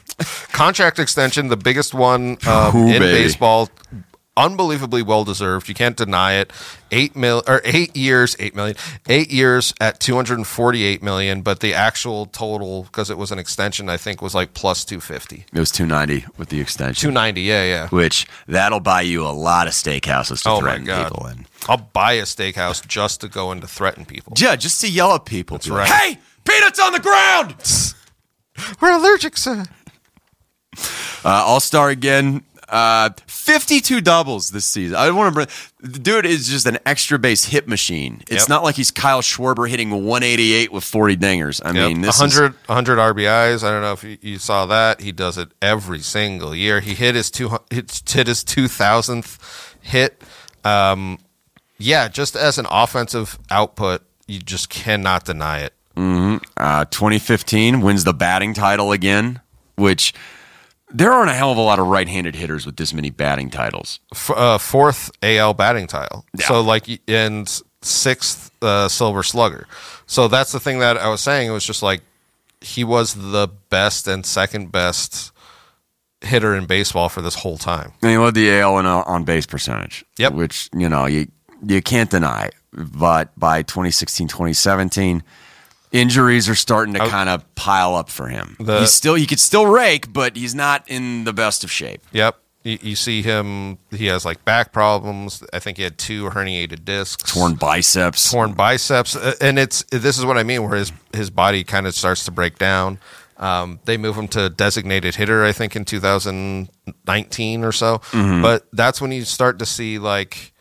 Contract 0.53 0.99
extension, 0.99 1.49
the 1.49 1.57
biggest 1.57 1.93
one 1.95 2.39
um, 2.47 2.75
Ooh, 2.77 2.87
in 2.89 3.01
baby. 3.01 3.23
baseball. 3.23 3.69
Unbelievably 4.37 5.03
well 5.03 5.25
deserved. 5.25 5.69
You 5.69 5.75
can't 5.75 5.97
deny 5.97 6.35
it. 6.35 6.53
Eight 6.91 7.17
mil 7.17 7.43
or 7.49 7.63
eight 7.65 7.97
years, 7.97 8.37
eight 8.39 8.55
million, 8.55 8.77
eight 9.09 9.31
years 9.31 9.73
at 9.81 9.99
two 9.99 10.15
hundred 10.15 10.35
and 10.39 10.47
forty-eight 10.47 11.03
million. 11.03 11.41
But 11.43 11.61
the 11.61 11.73
actual 11.75 12.27
total, 12.27 12.83
because 12.85 13.09
it 13.11 13.17
was 13.19 13.33
an 13.33 13.39
extension, 13.39 13.89
I 13.89 13.97
think 13.97 14.21
was 14.21 14.35
like 14.35 14.53
plus 14.55 14.85
two 14.85 15.01
fifty. 15.01 15.47
It 15.53 15.59
was 15.59 15.71
290 15.73 16.27
with 16.37 16.51
the 16.51 16.61
extension. 16.61 17.09
Two 17.09 17.13
ninety. 17.13 17.41
Yeah, 17.43 17.65
yeah. 17.65 17.89
which 17.89 18.27
that'll 18.47 18.81
buy 18.81 19.01
you 19.01 19.25
a 19.27 19.33
lot 19.33 19.67
of 19.69 19.73
steakhouses 19.73 20.43
to 20.43 20.51
Oh 20.51 20.55
my 20.61 20.61
threaten 20.61 20.85
god. 20.85 21.05
people 21.11 21.27
in. 21.29 21.47
I'll 21.69 21.79
buy 21.93 22.13
a 22.13 22.23
steakhouse 22.23 22.87
just 22.87 23.23
to 23.23 23.29
go 23.29 23.51
in 23.53 23.61
to 23.63 23.67
threaten 23.67 24.05
people. 24.05 24.35
Yeah, 24.37 24.55
just 24.55 24.81
to 24.83 24.89
yell 24.91 25.15
at 25.15 25.25
people. 25.25 25.57
That's 25.57 25.69
right. 25.69 25.89
hey, 25.89 26.19
peanuts 26.45 26.79
on 26.79 26.93
the 26.93 27.01
ground! 27.01 27.55
We're 28.81 28.93
allergic, 28.93 29.37
sir. 29.37 29.65
Uh, 31.25 31.29
All 31.45 31.61
star 31.61 31.89
again. 31.89 32.43
Uh, 32.69 33.11
52 33.27 34.01
doubles 34.01 34.51
this 34.51 34.65
season. 34.65 34.97
I 34.97 35.11
want 35.13 35.29
to 35.29 35.35
bring. 35.35 35.47
The 35.93 35.99
dude 36.01 36.27
is 36.27 36.49
just 36.49 36.67
an 36.67 36.79
extra 36.85 37.19
base 37.19 37.45
hit 37.45 37.69
machine. 37.69 38.23
It's 38.29 38.43
Yep. 38.45 38.49
not 38.49 38.63
like 38.65 38.75
he's 38.75 38.91
Kyle 38.91 39.21
Schwarber 39.23 39.69
hitting 39.69 39.91
188 39.91 40.73
with 40.73 40.83
40 40.83 41.17
dingers. 41.17 41.61
I 41.65 41.71
mean, 41.73 42.01
this 42.01 42.17
is 42.17 42.21
100, 42.21 42.55
100 42.67 42.99
RBIs. 42.99 43.63
I 43.63 43.71
don't 43.71 43.83
know 43.83 43.93
if 43.93 44.03
you, 44.03 44.19
you 44.21 44.39
saw 44.39 44.67
that. 44.67 45.01
He 45.01 45.13
does 45.13 45.39
it 45.39 45.51
every 45.63 46.01
single 46.01 46.55
year. 46.57 46.81
He 46.81 46.95
hit 46.95 47.15
his 47.15 47.31
two 47.31 47.51
hit, 47.71 48.03
his 48.27 48.43
two 48.43 48.67
thousandth 48.67 49.77
hit. 49.81 50.21
Um, 50.65 51.19
yeah, 51.79 52.09
just 52.09 52.35
as 52.35 52.59
an 52.59 52.67
offensive 52.71 53.39
output, 53.51 54.03
you 54.27 54.41
just 54.41 54.71
cannot 54.71 55.25
deny 55.25 55.61
it. 55.61 55.73
Mm-hmm. 55.97 56.39
uh, 56.59 56.85
2015 56.87 57.81
wins 57.81 58.05
the 58.05 58.13
batting 58.13 58.53
title 58.55 58.93
again, 58.93 59.41
which 59.77 60.13
there 60.91 61.13
aren't 61.13 61.31
a 61.31 61.35
hell 61.35 61.53
of 61.53 61.59
a 61.59 61.63
lot 61.63 61.79
of 61.79 61.87
right-handed 61.87 62.35
hitters 62.35 62.65
with 62.65 62.77
this 62.77 62.93
many 62.95 63.11
batting 63.11 63.51
titles. 63.51 64.01
F- 64.13 64.31
uh, 64.31 64.59
fourth 64.59 65.11
AL 65.23 65.55
batting 65.55 65.87
title. 65.87 66.25
Yeah. 66.39 66.47
So 66.47 66.61
like 66.61 66.87
and 67.09 67.63
sixth 67.83 68.51
uh, 68.63 68.89
Silver 68.89 69.23
Slugger. 69.23 69.67
So 70.07 70.29
that's 70.29 70.53
the 70.53 70.61
thing 70.61 70.79
that 70.79 70.97
I 70.97 71.09
was 71.09 71.21
saying. 71.21 71.49
It 71.49 71.53
was 71.53 71.65
just 71.65 71.83
like 71.83 72.03
he 72.61 72.85
was 72.85 73.15
the 73.15 73.49
best 73.71 74.07
and 74.07 74.25
second 74.25 74.73
best 74.73 75.33
hitter 76.21 76.55
in 76.55 76.67
baseball 76.67 77.09
for 77.09 77.21
this 77.23 77.35
whole 77.37 77.59
time. 77.59 77.93
And 78.03 78.11
he 78.11 78.19
led 78.19 78.35
the 78.35 78.51
AL 78.61 78.79
in 78.79 78.87
uh, 78.87 79.03
on 79.07 79.25
base 79.25 79.47
percentage. 79.47 80.05
Yep. 80.19 80.33
Which, 80.35 80.71
you 80.75 80.89
know, 80.89 81.07
you 81.07 81.29
you 81.67 81.83
can't 81.83 82.11
deny. 82.11 82.51
But 82.73 83.39
by 83.39 83.63
2016, 83.63 84.29
2017, 84.29 85.23
injuries 85.97 86.49
are 86.49 86.55
starting 86.55 86.95
to 86.95 87.01
kind 87.09 87.29
of 87.29 87.43
pile 87.55 87.95
up 87.95 88.09
for 88.11 88.29
him. 88.29 88.57
The- 88.61 88.81
he's 88.81 88.93
still 88.95 89.15
he 89.15 89.27
could 89.27 89.41
still 89.41 89.67
rake, 89.67 90.13
but 90.13 90.37
he's 90.37 90.55
not 90.55 90.85
in 90.89 91.25
the 91.25 91.33
best 91.33 91.65
of 91.65 91.71
shape. 91.71 92.03
Yep. 92.13 92.37
You, 92.65 92.79
you 92.83 92.97
see 92.97 93.23
him. 93.23 93.79
He 93.93 94.07
has 94.07 94.25
like 94.25 94.45
back 94.45 94.73
problems. 94.73 95.43
I 95.53 95.61
think 95.61 95.77
he 95.77 95.85
had 95.85 95.99
two 95.99 96.31
herniated 96.31 96.85
discs, 96.85 97.33
Torn 97.33 97.55
biceps. 97.55 98.31
torn 98.31 98.55
biceps, 98.55 99.15
Uh, 99.15 99.35
and 99.41 99.59
it's 99.59 99.85
this 99.91 100.19
is 100.19 100.25
what 100.25 100.37
I 100.37 100.43
mean, 100.43 100.63
where 100.69 100.77
his 100.77 100.93
his 101.13 101.31
body 101.31 101.63
kind 101.63 101.87
of 101.87 101.95
starts 101.95 102.25
to 102.25 102.31
break 102.33 102.59
down. 102.59 102.99
Um, 103.39 103.81
they 103.85 103.97
move 103.99 104.17
him 104.17 104.29
to 104.29 104.49
designated 104.49 105.15
hitter, 105.17 105.45
I 105.45 105.53
think, 105.53 105.77
in 105.77 105.85
2019 105.85 107.65
or 107.65 107.71
so. 107.73 108.01
But 108.13 108.67
that's 108.73 109.01
when 109.01 109.13
you 109.13 109.25
start 109.25 109.59
to 109.61 109.67
see 109.67 109.99
like 109.99 110.53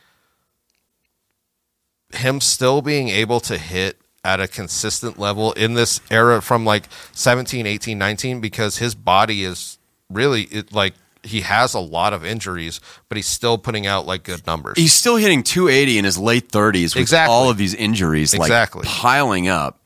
him 2.14 2.40
still 2.42 2.82
being 2.82 3.10
able 3.10 3.40
to 3.42 3.58
hit 3.58 4.00
at 4.26 4.42
a 4.42 4.48
consistent 4.48 5.18
level 5.20 5.54
in 5.54 5.76
this 5.76 6.02
era 6.10 6.42
from 6.42 6.66
like 6.66 6.86
17 7.14 7.66
18 7.66 7.98
19 7.98 8.42
because 8.42 8.80
his 8.80 8.96
body 8.96 9.44
is 9.46 9.78
really 10.10 10.44
it, 10.44 10.74
like 10.74 10.94
he 11.24 11.42
has 11.42 11.74
a 11.74 11.80
lot 11.80 12.12
of 12.14 12.26
injuries 12.26 12.80
but 13.08 13.16
he's 13.18 13.28
still 13.28 13.58
putting 13.58 13.86
out 13.88 14.06
like 14.06 14.24
good 14.24 14.46
numbers 14.48 14.74
He's 14.78 14.94
still 14.94 15.16
hitting 15.16 15.44
280 15.44 15.98
in 16.00 16.06
his 16.06 16.18
late 16.18 16.50
30s 16.52 16.96
with 16.96 16.98
Exactly. 17.02 17.34
all 17.34 17.50
of 17.50 17.58
these 17.58 17.74
injuries 17.76 18.34
Exactly. 18.34 18.82
like 18.82 18.90
piling 18.90 19.48
up. 19.48 19.80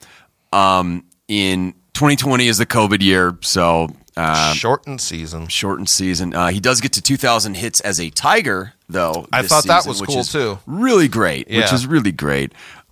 Um, 0.52 1.04
in 1.28 1.74
2020 1.94 2.48
is 2.48 2.58
the 2.58 2.66
COVID 2.66 3.02
year, 3.04 3.38
so 3.42 3.90
uh, 4.18 4.54
shortened 4.54 5.00
season 5.00 5.48
shortened 5.48 5.88
season. 5.90 6.34
Uh, 6.34 6.48
he 6.48 6.60
does 6.60 6.82
get 6.82 6.94
to 6.94 7.02
2,000 7.02 7.54
hits 7.54 7.80
as 7.82 8.00
a 8.00 8.10
Tiger, 8.10 8.74
though. 8.90 9.28
I 9.32 9.44
thought 9.44 9.66
that 9.68 9.86
was 9.86 10.02
cool, 10.02 10.24
too. 10.24 10.58
Really 10.66 11.08
great, 11.08 11.48
which 11.50 11.72
is 11.72 11.86
really 11.86 12.12
great. 12.12 12.52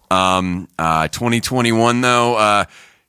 Um, 0.09 0.67
uh, 0.77 1.07
2021 1.09 2.01
though, 2.01 2.35
uh, 2.35 2.65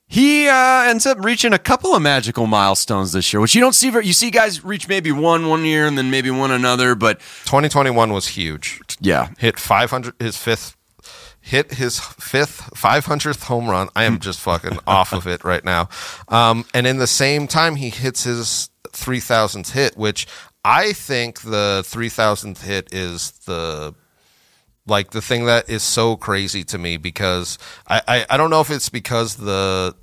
he 0.07 0.47
uh, 0.47 0.83
ends 0.89 1.05
up 1.05 1.23
reaching 1.23 1.53
a 1.53 1.59
couple 1.59 1.95
of 1.95 2.01
magical 2.01 2.47
milestones 2.47 3.11
this 3.11 3.31
year, 3.31 3.39
which 3.39 3.53
you 3.53 3.61
don't 3.61 3.75
see. 3.75 3.89
You 3.89 4.13
see 4.13 4.31
guys 4.31 4.63
reach 4.63 4.87
maybe 4.87 5.11
one 5.11 5.47
one 5.47 5.65
year 5.65 5.85
and 5.85 5.97
then 5.97 6.09
maybe 6.09 6.31
one 6.31 6.51
another, 6.51 6.95
but 6.95 7.19
2021 7.45 8.11
was 8.11 8.29
huge. 8.29 8.81
Yeah, 8.99 9.29
hit 9.37 9.59
500 9.59 10.15
his 10.19 10.35
fifth 10.35 10.75
hit 11.41 11.73
his 11.73 11.99
fifth 11.99 12.69
500th 12.75 13.43
home 13.43 13.69
run. 13.69 13.89
I 13.95 14.03
am 14.03 14.19
just 14.19 14.39
fucking 14.39 14.79
off 14.87 15.13
of 15.13 15.25
it 15.25 15.43
right 15.43 15.63
now. 15.63 15.89
Um, 16.27 16.65
and 16.73 16.85
in 16.85 16.97
the 16.97 17.07
same 17.07 17.47
time 17.47 17.75
he 17.75 17.89
hits 17.89 18.23
his 18.23 18.69
3000th 18.91 19.71
hit 19.71 19.97
which 19.97 20.27
i 20.65 20.93
think 20.93 21.41
the 21.41 21.83
3000th 21.85 22.63
hit 22.63 22.91
is 22.93 23.31
the 23.45 23.93
like 24.89 25.11
the 25.11 25.21
thing 25.21 25.45
that 25.45 25.69
is 25.69 25.83
so 25.83 26.15
crazy 26.15 26.63
to 26.65 26.77
me 26.77 26.97
because 26.97 27.57
I, 27.87 28.01
I, 28.07 28.25
I 28.31 28.37
don't 28.37 28.49
know 28.49 28.61
if 28.61 28.69
it's 28.69 28.89
because 28.89 29.35
the 29.35 29.95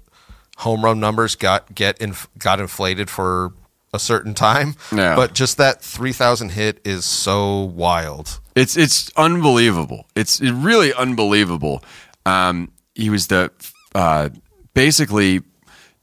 home 0.58 0.84
run 0.84 1.00
numbers 1.00 1.34
got 1.34 1.74
get 1.74 1.98
inf- 2.00 2.28
got 2.38 2.60
inflated 2.60 3.10
for 3.10 3.52
a 3.92 3.98
certain 3.98 4.34
time. 4.34 4.74
Yeah. 4.94 5.14
But 5.16 5.32
just 5.34 5.56
that 5.58 5.82
3,000 5.82 6.50
hit 6.50 6.80
is 6.84 7.04
so 7.04 7.60
wild. 7.62 8.40
It's 8.54 8.76
it's 8.76 9.10
unbelievable. 9.16 10.06
It's 10.14 10.40
really 10.40 10.92
unbelievable. 10.94 11.82
Um, 12.24 12.72
he 12.94 13.10
was 13.10 13.26
the 13.26 13.50
uh, 13.94 14.30
basically 14.74 15.42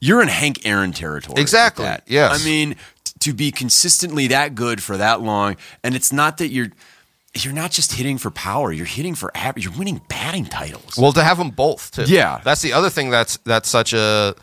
you're 0.00 0.22
in 0.22 0.28
Hank 0.28 0.64
Aaron 0.66 0.92
territory. 0.92 1.40
Exactly, 1.40 1.86
Yeah. 2.06 2.28
I 2.28 2.38
mean 2.44 2.76
t- 3.04 3.12
to 3.20 3.32
be 3.32 3.50
consistently 3.50 4.28
that 4.28 4.54
good 4.54 4.82
for 4.82 4.96
that 4.96 5.20
long, 5.20 5.56
and 5.82 5.94
it's 5.96 6.12
not 6.12 6.38
that 6.38 6.48
you're 6.48 6.68
you're 7.36 7.52
not 7.52 7.70
just 7.70 7.92
hitting 7.92 8.18
for 8.18 8.30
power. 8.30 8.72
You're 8.72 8.86
hitting 8.86 9.14
for 9.14 9.30
average. 9.34 9.64
You're 9.64 9.76
winning 9.76 10.00
batting 10.08 10.46
titles. 10.46 10.96
Well, 10.96 11.12
to 11.12 11.24
have 11.24 11.38
them 11.38 11.50
both 11.50 11.90
too. 11.90 12.04
Yeah. 12.06 12.40
that's 12.44 12.62
the 12.62 12.72
other 12.72 12.90
thing. 12.90 13.10
That's 13.10 13.38
that's 13.38 13.68
such 13.68 13.92
a 13.92 14.34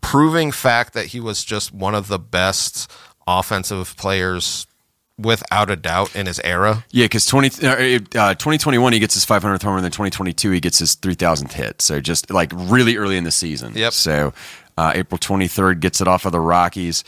proving 0.00 0.52
fact 0.52 0.94
that 0.94 1.06
he 1.06 1.20
was 1.20 1.44
just 1.44 1.72
one 1.72 1.94
of 1.94 2.08
the 2.08 2.18
best 2.18 2.90
offensive 3.26 3.96
players 3.96 4.66
without 5.18 5.70
a 5.70 5.76
doubt 5.76 6.14
in 6.16 6.26
his 6.26 6.40
era. 6.40 6.84
Yeah, 6.90 7.04
because 7.04 7.26
20, 7.26 7.66
uh, 7.66 7.70
uh, 8.18 8.34
2021, 8.34 8.92
he 8.92 8.98
gets 8.98 9.14
his 9.14 9.24
500th 9.24 9.62
homer, 9.62 9.76
and 9.76 9.84
then 9.84 9.92
2022, 9.92 10.50
he 10.50 10.60
gets 10.60 10.78
his 10.78 10.96
3,000th 10.96 11.52
hit. 11.52 11.80
So 11.82 12.00
just 12.00 12.30
like 12.30 12.50
really 12.54 12.96
early 12.96 13.16
in 13.16 13.24
the 13.24 13.30
season. 13.30 13.74
Yep. 13.74 13.92
So 13.92 14.32
uh, 14.76 14.92
April 14.94 15.18
23rd 15.18 15.80
gets 15.80 16.00
it 16.00 16.08
off 16.08 16.26
of 16.26 16.32
the 16.32 16.40
Rockies. 16.40 17.04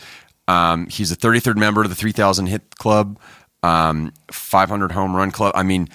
Um, 0.47 0.87
he's 0.87 1.09
the 1.09 1.15
33rd 1.15 1.57
member 1.57 1.83
of 1.83 1.89
the 1.89 1.95
3,000 1.95 2.45
hit 2.47 2.75
club, 2.77 3.19
um, 3.63 4.11
500 4.31 4.91
home 4.91 5.15
run 5.15 5.31
club. 5.31 5.53
I 5.55 5.63
mean, 5.63 5.89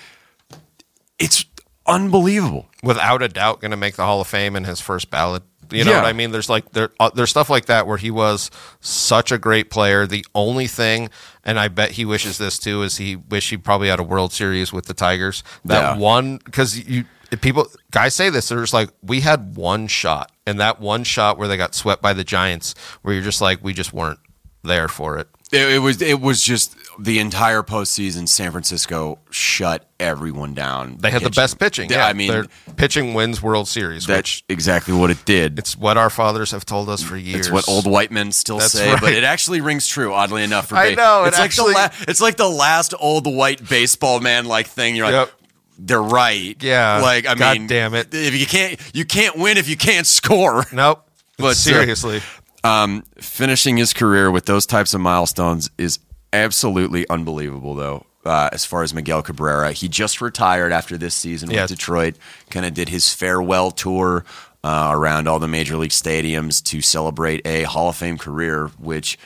it's 1.19 1.45
unbelievable. 1.87 2.67
without 2.83 3.23
a 3.23 3.29
doubt 3.29 3.61
going 3.61 3.73
to 3.73 3.77
make 3.77 3.97
the 3.97 4.05
Hall 4.05 4.21
of 4.23 4.27
Fame 4.27 4.57
in 4.57 4.65
his 4.65 4.81
first 4.81 5.11
ballot. 5.11 5.43
You 5.71 5.85
know 5.85 5.91
Yeah. 5.93 5.99
what 6.03 6.07
I 6.09 6.13
mean? 6.15 6.31
There's 6.33 6.49
like 6.49 6.73
there 6.73 6.91
uh, 6.99 7.11
there's 7.11 7.31
stuff 7.31 7.49
like 7.51 7.67
that 7.67 7.87
where 7.87 7.97
he 7.99 8.11
was 8.11 8.51
such 8.81 9.31
a 9.31 9.39
great 9.39 9.71
player. 9.71 10.07
The 10.07 10.25
only 10.35 10.67
thing, 10.67 11.11
and 11.45 11.61
I 11.61 11.69
bet 11.69 11.93
he 11.93 12.05
wishes 12.05 12.39
this 12.39 12.59
too, 12.59 12.83
is 12.83 12.97
he 12.97 13.15
wish 13.17 13.51
he 13.51 13.57
probably 13.57 13.89
had 13.89 14.01
a 14.01 14.03
World 14.03 14.33
Series 14.33 14.73
with 14.73 14.87
the 14.87 14.95
Tigers. 14.95 15.45
That 15.65 15.81
Yeah. 15.81 15.97
one 15.99 16.39
because 16.45 16.79
you 16.89 17.05
if 17.31 17.41
people 17.41 17.69
guys 17.93 18.15
say 18.17 18.31
this, 18.31 18.49
they're 18.49 18.59
just 18.61 18.73
like 18.75 18.89
we 19.03 19.21
had 19.21 19.55
one 19.57 19.87
shot, 19.87 20.33
and 20.47 20.59
that 20.59 20.81
one 20.81 21.05
shot 21.05 21.39
where 21.39 21.47
they 21.47 21.57
got 21.57 21.75
swept 21.77 22.03
by 22.03 22.15
the 22.15 22.25
Giants, 22.25 22.75
where 23.03 23.15
you're 23.15 23.23
just 23.23 23.41
like 23.41 23.63
we 23.63 23.73
just 23.73 23.93
weren't 23.93 24.19
there 24.65 24.89
for 24.89 25.19
it. 25.19 25.29
It, 25.53 25.75
it 25.75 25.79
was 25.79 26.03
it 26.03 26.21
was 26.21 26.43
just 26.43 26.75
the 27.03 27.19
entire 27.19 27.63
postseason. 27.63 28.29
San 28.29 28.51
Francisco 28.53 29.19
shut 29.31 29.89
everyone 29.99 30.55
down. 30.55 30.99
They 30.99 31.11
had 31.11 31.23
the 31.23 31.31
best 31.31 31.59
pitching. 31.59 31.91
Yeah, 31.91 32.07
I 32.07 32.13
mean, 32.13 32.31
their 32.31 32.45
pitching 32.77 33.15
wins 33.15 33.43
World 33.43 33.69
Series, 33.69 34.07
that's 34.07 34.19
which 34.19 34.45
exactly 34.49 34.95
what 34.95 35.11
it 35.11 35.25
did. 35.25 35.59
it's 35.59 35.77
what 35.77 35.97
our 35.97 36.11
fathers 36.11 36.51
have 36.53 36.65
told 36.67 36.89
us 36.89 37.03
for 37.03 37.17
years. 37.17 37.47
It's 37.47 37.51
what 37.51 37.69
old 37.69 37.87
white 37.87 38.11
men 38.11 38.33
still 38.33 38.59
That's 38.59 38.73
say, 38.73 38.95
but 39.01 39.13
it 39.13 39.25
actually 39.25 39.61
rings 39.61 39.87
true. 39.87 40.13
Oddly 40.13 40.43
enough, 40.43 40.69
for 40.69 40.77
I 40.77 40.91
ba- 40.91 40.97
know, 40.97 41.25
it 41.25 41.29
It's 41.29 41.39
like 41.39 41.45
actually- 41.47 41.73
the 41.75 41.79
la- 41.79 41.89
it's 42.09 42.21
like 42.21 42.37
the 42.37 42.49
last 42.51 42.95
old 43.01 43.27
white 43.27 43.67
baseball 43.69 44.21
man 44.21 44.45
like 44.45 44.67
thing. 44.69 44.95
You're 44.97 45.07
like, 45.07 45.15
Yep. 45.15 45.31
they're 45.79 46.03
right. 46.03 46.63
Yeah. 46.63 47.01
like 47.03 47.27
I 47.27 47.35
God 47.35 47.59
mean, 47.59 47.67
damn 47.67 47.95
it. 47.95 48.09
If 48.13 48.35
you 48.39 48.47
can't, 48.47 48.79
you 48.95 49.05
can't 49.05 49.37
win 49.37 49.57
if 49.59 49.69
you 49.69 49.77
can't 49.77 50.07
score. 50.07 50.65
Nope. 50.73 51.07
But, 51.39 51.47
uh, 51.47 51.55
seriously, 51.55 52.21
Um, 52.63 53.05
finishing 53.19 53.79
his 53.79 53.95
career 53.95 54.31
with 54.31 54.45
those 54.45 54.67
types 54.67 54.93
of 54.93 55.01
milestones 55.01 55.71
is 55.79 55.99
absolutely 56.33 57.09
unbelievable, 57.09 57.75
though. 57.75 58.07
Uh, 58.25 58.51
as 58.53 58.65
far 58.67 58.83
as 58.83 58.93
Miguel 58.93 59.23
Cabrera, 59.23 59.73
he 59.73 59.89
just 59.89 60.21
retired 60.21 60.73
after 60.73 60.99
this 60.99 61.15
season 61.15 61.51
Yeah. 61.51 61.63
with 61.63 61.71
Detroit. 61.71 62.17
Kind 62.51 62.67
of 62.67 62.75
did 62.75 62.91
his 62.91 63.13
farewell 63.15 63.71
tour 63.71 64.25
uh, 64.63 64.91
around 64.93 65.27
all 65.27 65.39
the 65.39 65.49
major 65.49 65.77
league 65.79 65.91
stadiums 65.91 66.63
to 66.65 66.83
celebrate 66.83 67.41
a 67.47 67.63
Hall 67.63 67.89
of 67.89 67.97
Fame 67.97 68.19
career, 68.19 68.67
which 68.79 69.19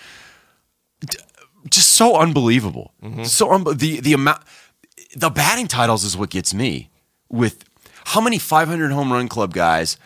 d- 1.01 1.19
just 1.71 1.88
so 1.95 2.17
unbelievable. 2.17 2.93
So 3.25 3.51
un- 3.53 3.64
the 3.64 3.99
the 4.01 4.12
amount, 4.12 4.43
the 5.17 5.29
batting 5.31 5.67
titles 5.67 6.05
is 6.05 6.17
what 6.17 6.31
gets 6.31 6.55
me. 6.55 6.88
With 7.29 7.64
how 8.05 8.21
many 8.21 8.38
500 8.38 8.93
home 8.93 9.12
run 9.12 9.27
club 9.29 9.53
guys 9.55 9.97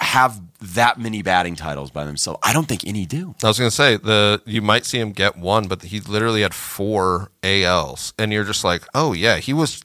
have 0.00 0.40
that 0.60 0.98
many 0.98 1.22
batting 1.22 1.56
titles 1.56 1.90
by 1.90 2.04
themselves? 2.04 2.40
I 2.42 2.52
don't 2.52 2.66
think 2.66 2.86
any 2.86 3.06
do. 3.06 3.34
I 3.42 3.48
was 3.48 3.58
going 3.58 3.70
to 3.70 3.74
say 3.74 3.96
the 3.96 4.42
you 4.46 4.62
might 4.62 4.84
see 4.84 4.98
him 4.98 5.12
get 5.12 5.36
one, 5.36 5.68
but 5.68 5.82
he 5.82 6.00
literally 6.00 6.42
had 6.42 6.54
four 6.54 7.30
ALs, 7.42 8.12
and 8.18 8.32
you're 8.32 8.44
just 8.44 8.64
like, 8.64 8.82
oh 8.94 9.12
yeah, 9.12 9.38
he 9.38 9.52
was 9.52 9.84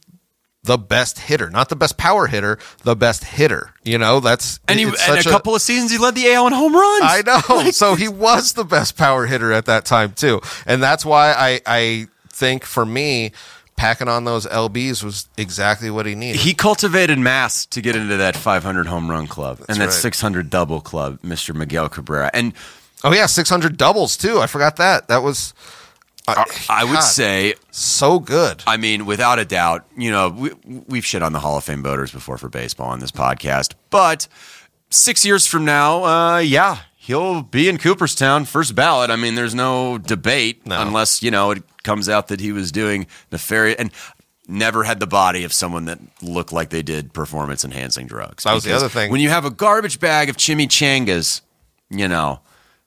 the 0.64 0.78
best 0.78 1.20
hitter, 1.20 1.50
not 1.50 1.70
the 1.70 1.76
best 1.76 1.98
power 1.98 2.28
hitter, 2.28 2.58
the 2.84 2.96
best 2.96 3.24
hitter. 3.26 3.74
You 3.84 3.98
know, 3.98 4.20
that's 4.20 4.60
And, 4.68 4.80
he, 4.80 4.86
and 4.86 5.20
a 5.20 5.24
couple 5.24 5.54
of 5.54 5.62
seasons, 5.62 5.92
he 5.92 5.98
led 5.98 6.16
the 6.16 6.32
AL 6.32 6.48
in 6.48 6.54
home 6.54 6.74
runs. 6.74 7.04
I 7.04 7.22
know. 7.26 7.42
Like, 7.64 7.74
so 7.74 7.96
he 7.96 8.08
was 8.08 8.54
the 8.54 8.64
best 8.64 8.98
power 8.98 9.26
hitter 9.26 9.52
at 9.52 9.66
that 9.66 9.86
time 9.86 10.14
too, 10.14 10.42
and 10.66 10.82
that's 10.82 11.06
why 11.06 11.34
I 11.34 11.62
I 11.66 12.08
think 12.30 12.66
for 12.66 12.86
me. 12.86 13.32
Packing 13.76 14.08
on 14.08 14.24
those 14.24 14.46
lbs 14.46 15.04
was 15.04 15.28
exactly 15.38 15.90
what 15.90 16.06
he 16.06 16.16
needed. 16.16 16.40
he 16.40 16.54
cultivated 16.54 17.20
mass 17.20 17.66
to 17.66 17.82
get 17.82 17.96
into 17.96 18.18
that 18.18 18.36
500 18.38 18.86
home 18.88 19.10
run 19.10 19.28
club 19.28 19.60
and 19.68 19.78
that 19.80 19.86
right. 19.86 19.94
600 19.94 20.50
double 20.50 20.80
club, 20.80 21.20
Mr. 21.22 21.54
Miguel 21.56 21.90
Cabrera. 21.90 22.30
And 22.34 22.54
oh 23.04 23.14
yeah, 23.14 23.26
600 23.26 23.76
doubles 23.76 24.16
too. 24.16 24.40
I 24.40 24.48
forgot 24.48 24.78
that. 24.78 25.08
That 25.08 25.24
was 25.24 25.54
uh, 26.28 26.46
I 26.70 26.86
would 26.86 26.94
God, 26.94 27.02
say 27.02 27.56
so 27.72 28.20
good. 28.20 28.64
I 28.66 28.78
mean, 28.78 29.06
without 29.06 29.40
a 29.40 29.46
doubt, 29.46 29.86
you 29.98 30.10
know, 30.10 30.30
we, 30.30 30.52
we've 30.88 31.06
shit 31.06 31.22
on 31.22 31.34
the 31.34 31.40
Hall 31.40 31.58
of 31.58 31.66
Fame 31.66 31.84
voters 31.84 32.12
before 32.12 32.38
for 32.38 32.48
baseball 32.48 32.90
on 32.90 33.00
this 33.00 33.12
podcast, 33.12 33.74
but 33.90 34.28
six 34.90 35.26
years 35.26 35.46
from 35.48 35.66
now, 35.66 36.04
uh, 36.06 36.38
yeah, 36.38 36.78
he'll 37.04 37.42
be 37.42 37.68
in 37.68 37.78
Cooperstown, 37.78 38.46
first 38.46 38.76
ballot. 38.76 39.10
I 39.10 39.18
mean, 39.18 39.36
there's 39.36 39.54
no 39.54 39.98
debate 39.98 40.66
No. 40.66 40.82
unless, 40.82 41.22
you 41.22 41.32
know, 41.32 41.52
it 41.52 41.62
comes 41.84 42.08
out 42.08 42.30
that 42.30 42.40
he 42.40 42.54
was 42.54 42.72
doing 42.72 43.08
nefarious 43.30 43.76
and 43.78 43.92
never 44.48 44.84
had 44.84 45.02
the 45.02 45.08
body 45.08 45.44
of 45.44 45.52
someone 45.52 45.84
that 45.86 46.00
looked 46.22 46.54
like 46.54 46.70
they 46.70 46.82
did 46.82 47.14
performance 47.14 47.66
enhancing 47.66 48.08
drugs. 48.08 48.46
That 48.46 48.54
was 48.54 48.64
the 48.64 48.74
other 48.74 48.88
thing. 48.88 49.12
When 49.12 49.20
you 49.20 49.30
have 49.30 49.44
a 49.44 49.50
garbage 49.50 50.00
bag 50.00 50.30
of 50.30 50.38
chimichangas, 50.38 51.42
you 51.90 52.08
know, 52.08 52.40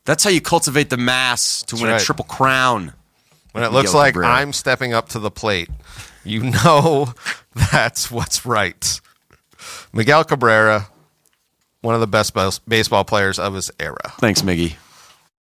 that's 0.07 0.25
how 0.25 0.31
you 0.31 0.41
cultivate 0.41 0.89
the 0.89 0.97
mass 0.97 1.63
to 1.65 1.77
win 1.77 1.89
right. 1.89 2.01
a 2.01 2.05
triple 2.05 2.25
crown. 2.25 2.95
When 3.53 3.65
it 3.65 3.73
looks 3.73 3.93
like. 3.93 4.17
I'm 4.17 4.53
stepping 4.53 4.95
up 4.95 5.11
to 5.11 5.19
the 5.19 5.31
plate, 5.31 5.69
you 6.25 6.41
know 6.65 7.13
that's 7.73 8.11
what's 8.11 8.47
right. 8.47 9.01
Miguel 9.93 10.25
Cabrera, 10.25 10.89
one 11.87 11.95
of 11.95 12.01
the 12.01 12.07
best 12.09 12.35
baseball 12.69 13.05
players 13.05 13.39
of 13.39 13.55
his 13.55 13.71
era. 13.79 14.13
Thanks, 14.19 14.43
Miggy. 14.43 14.75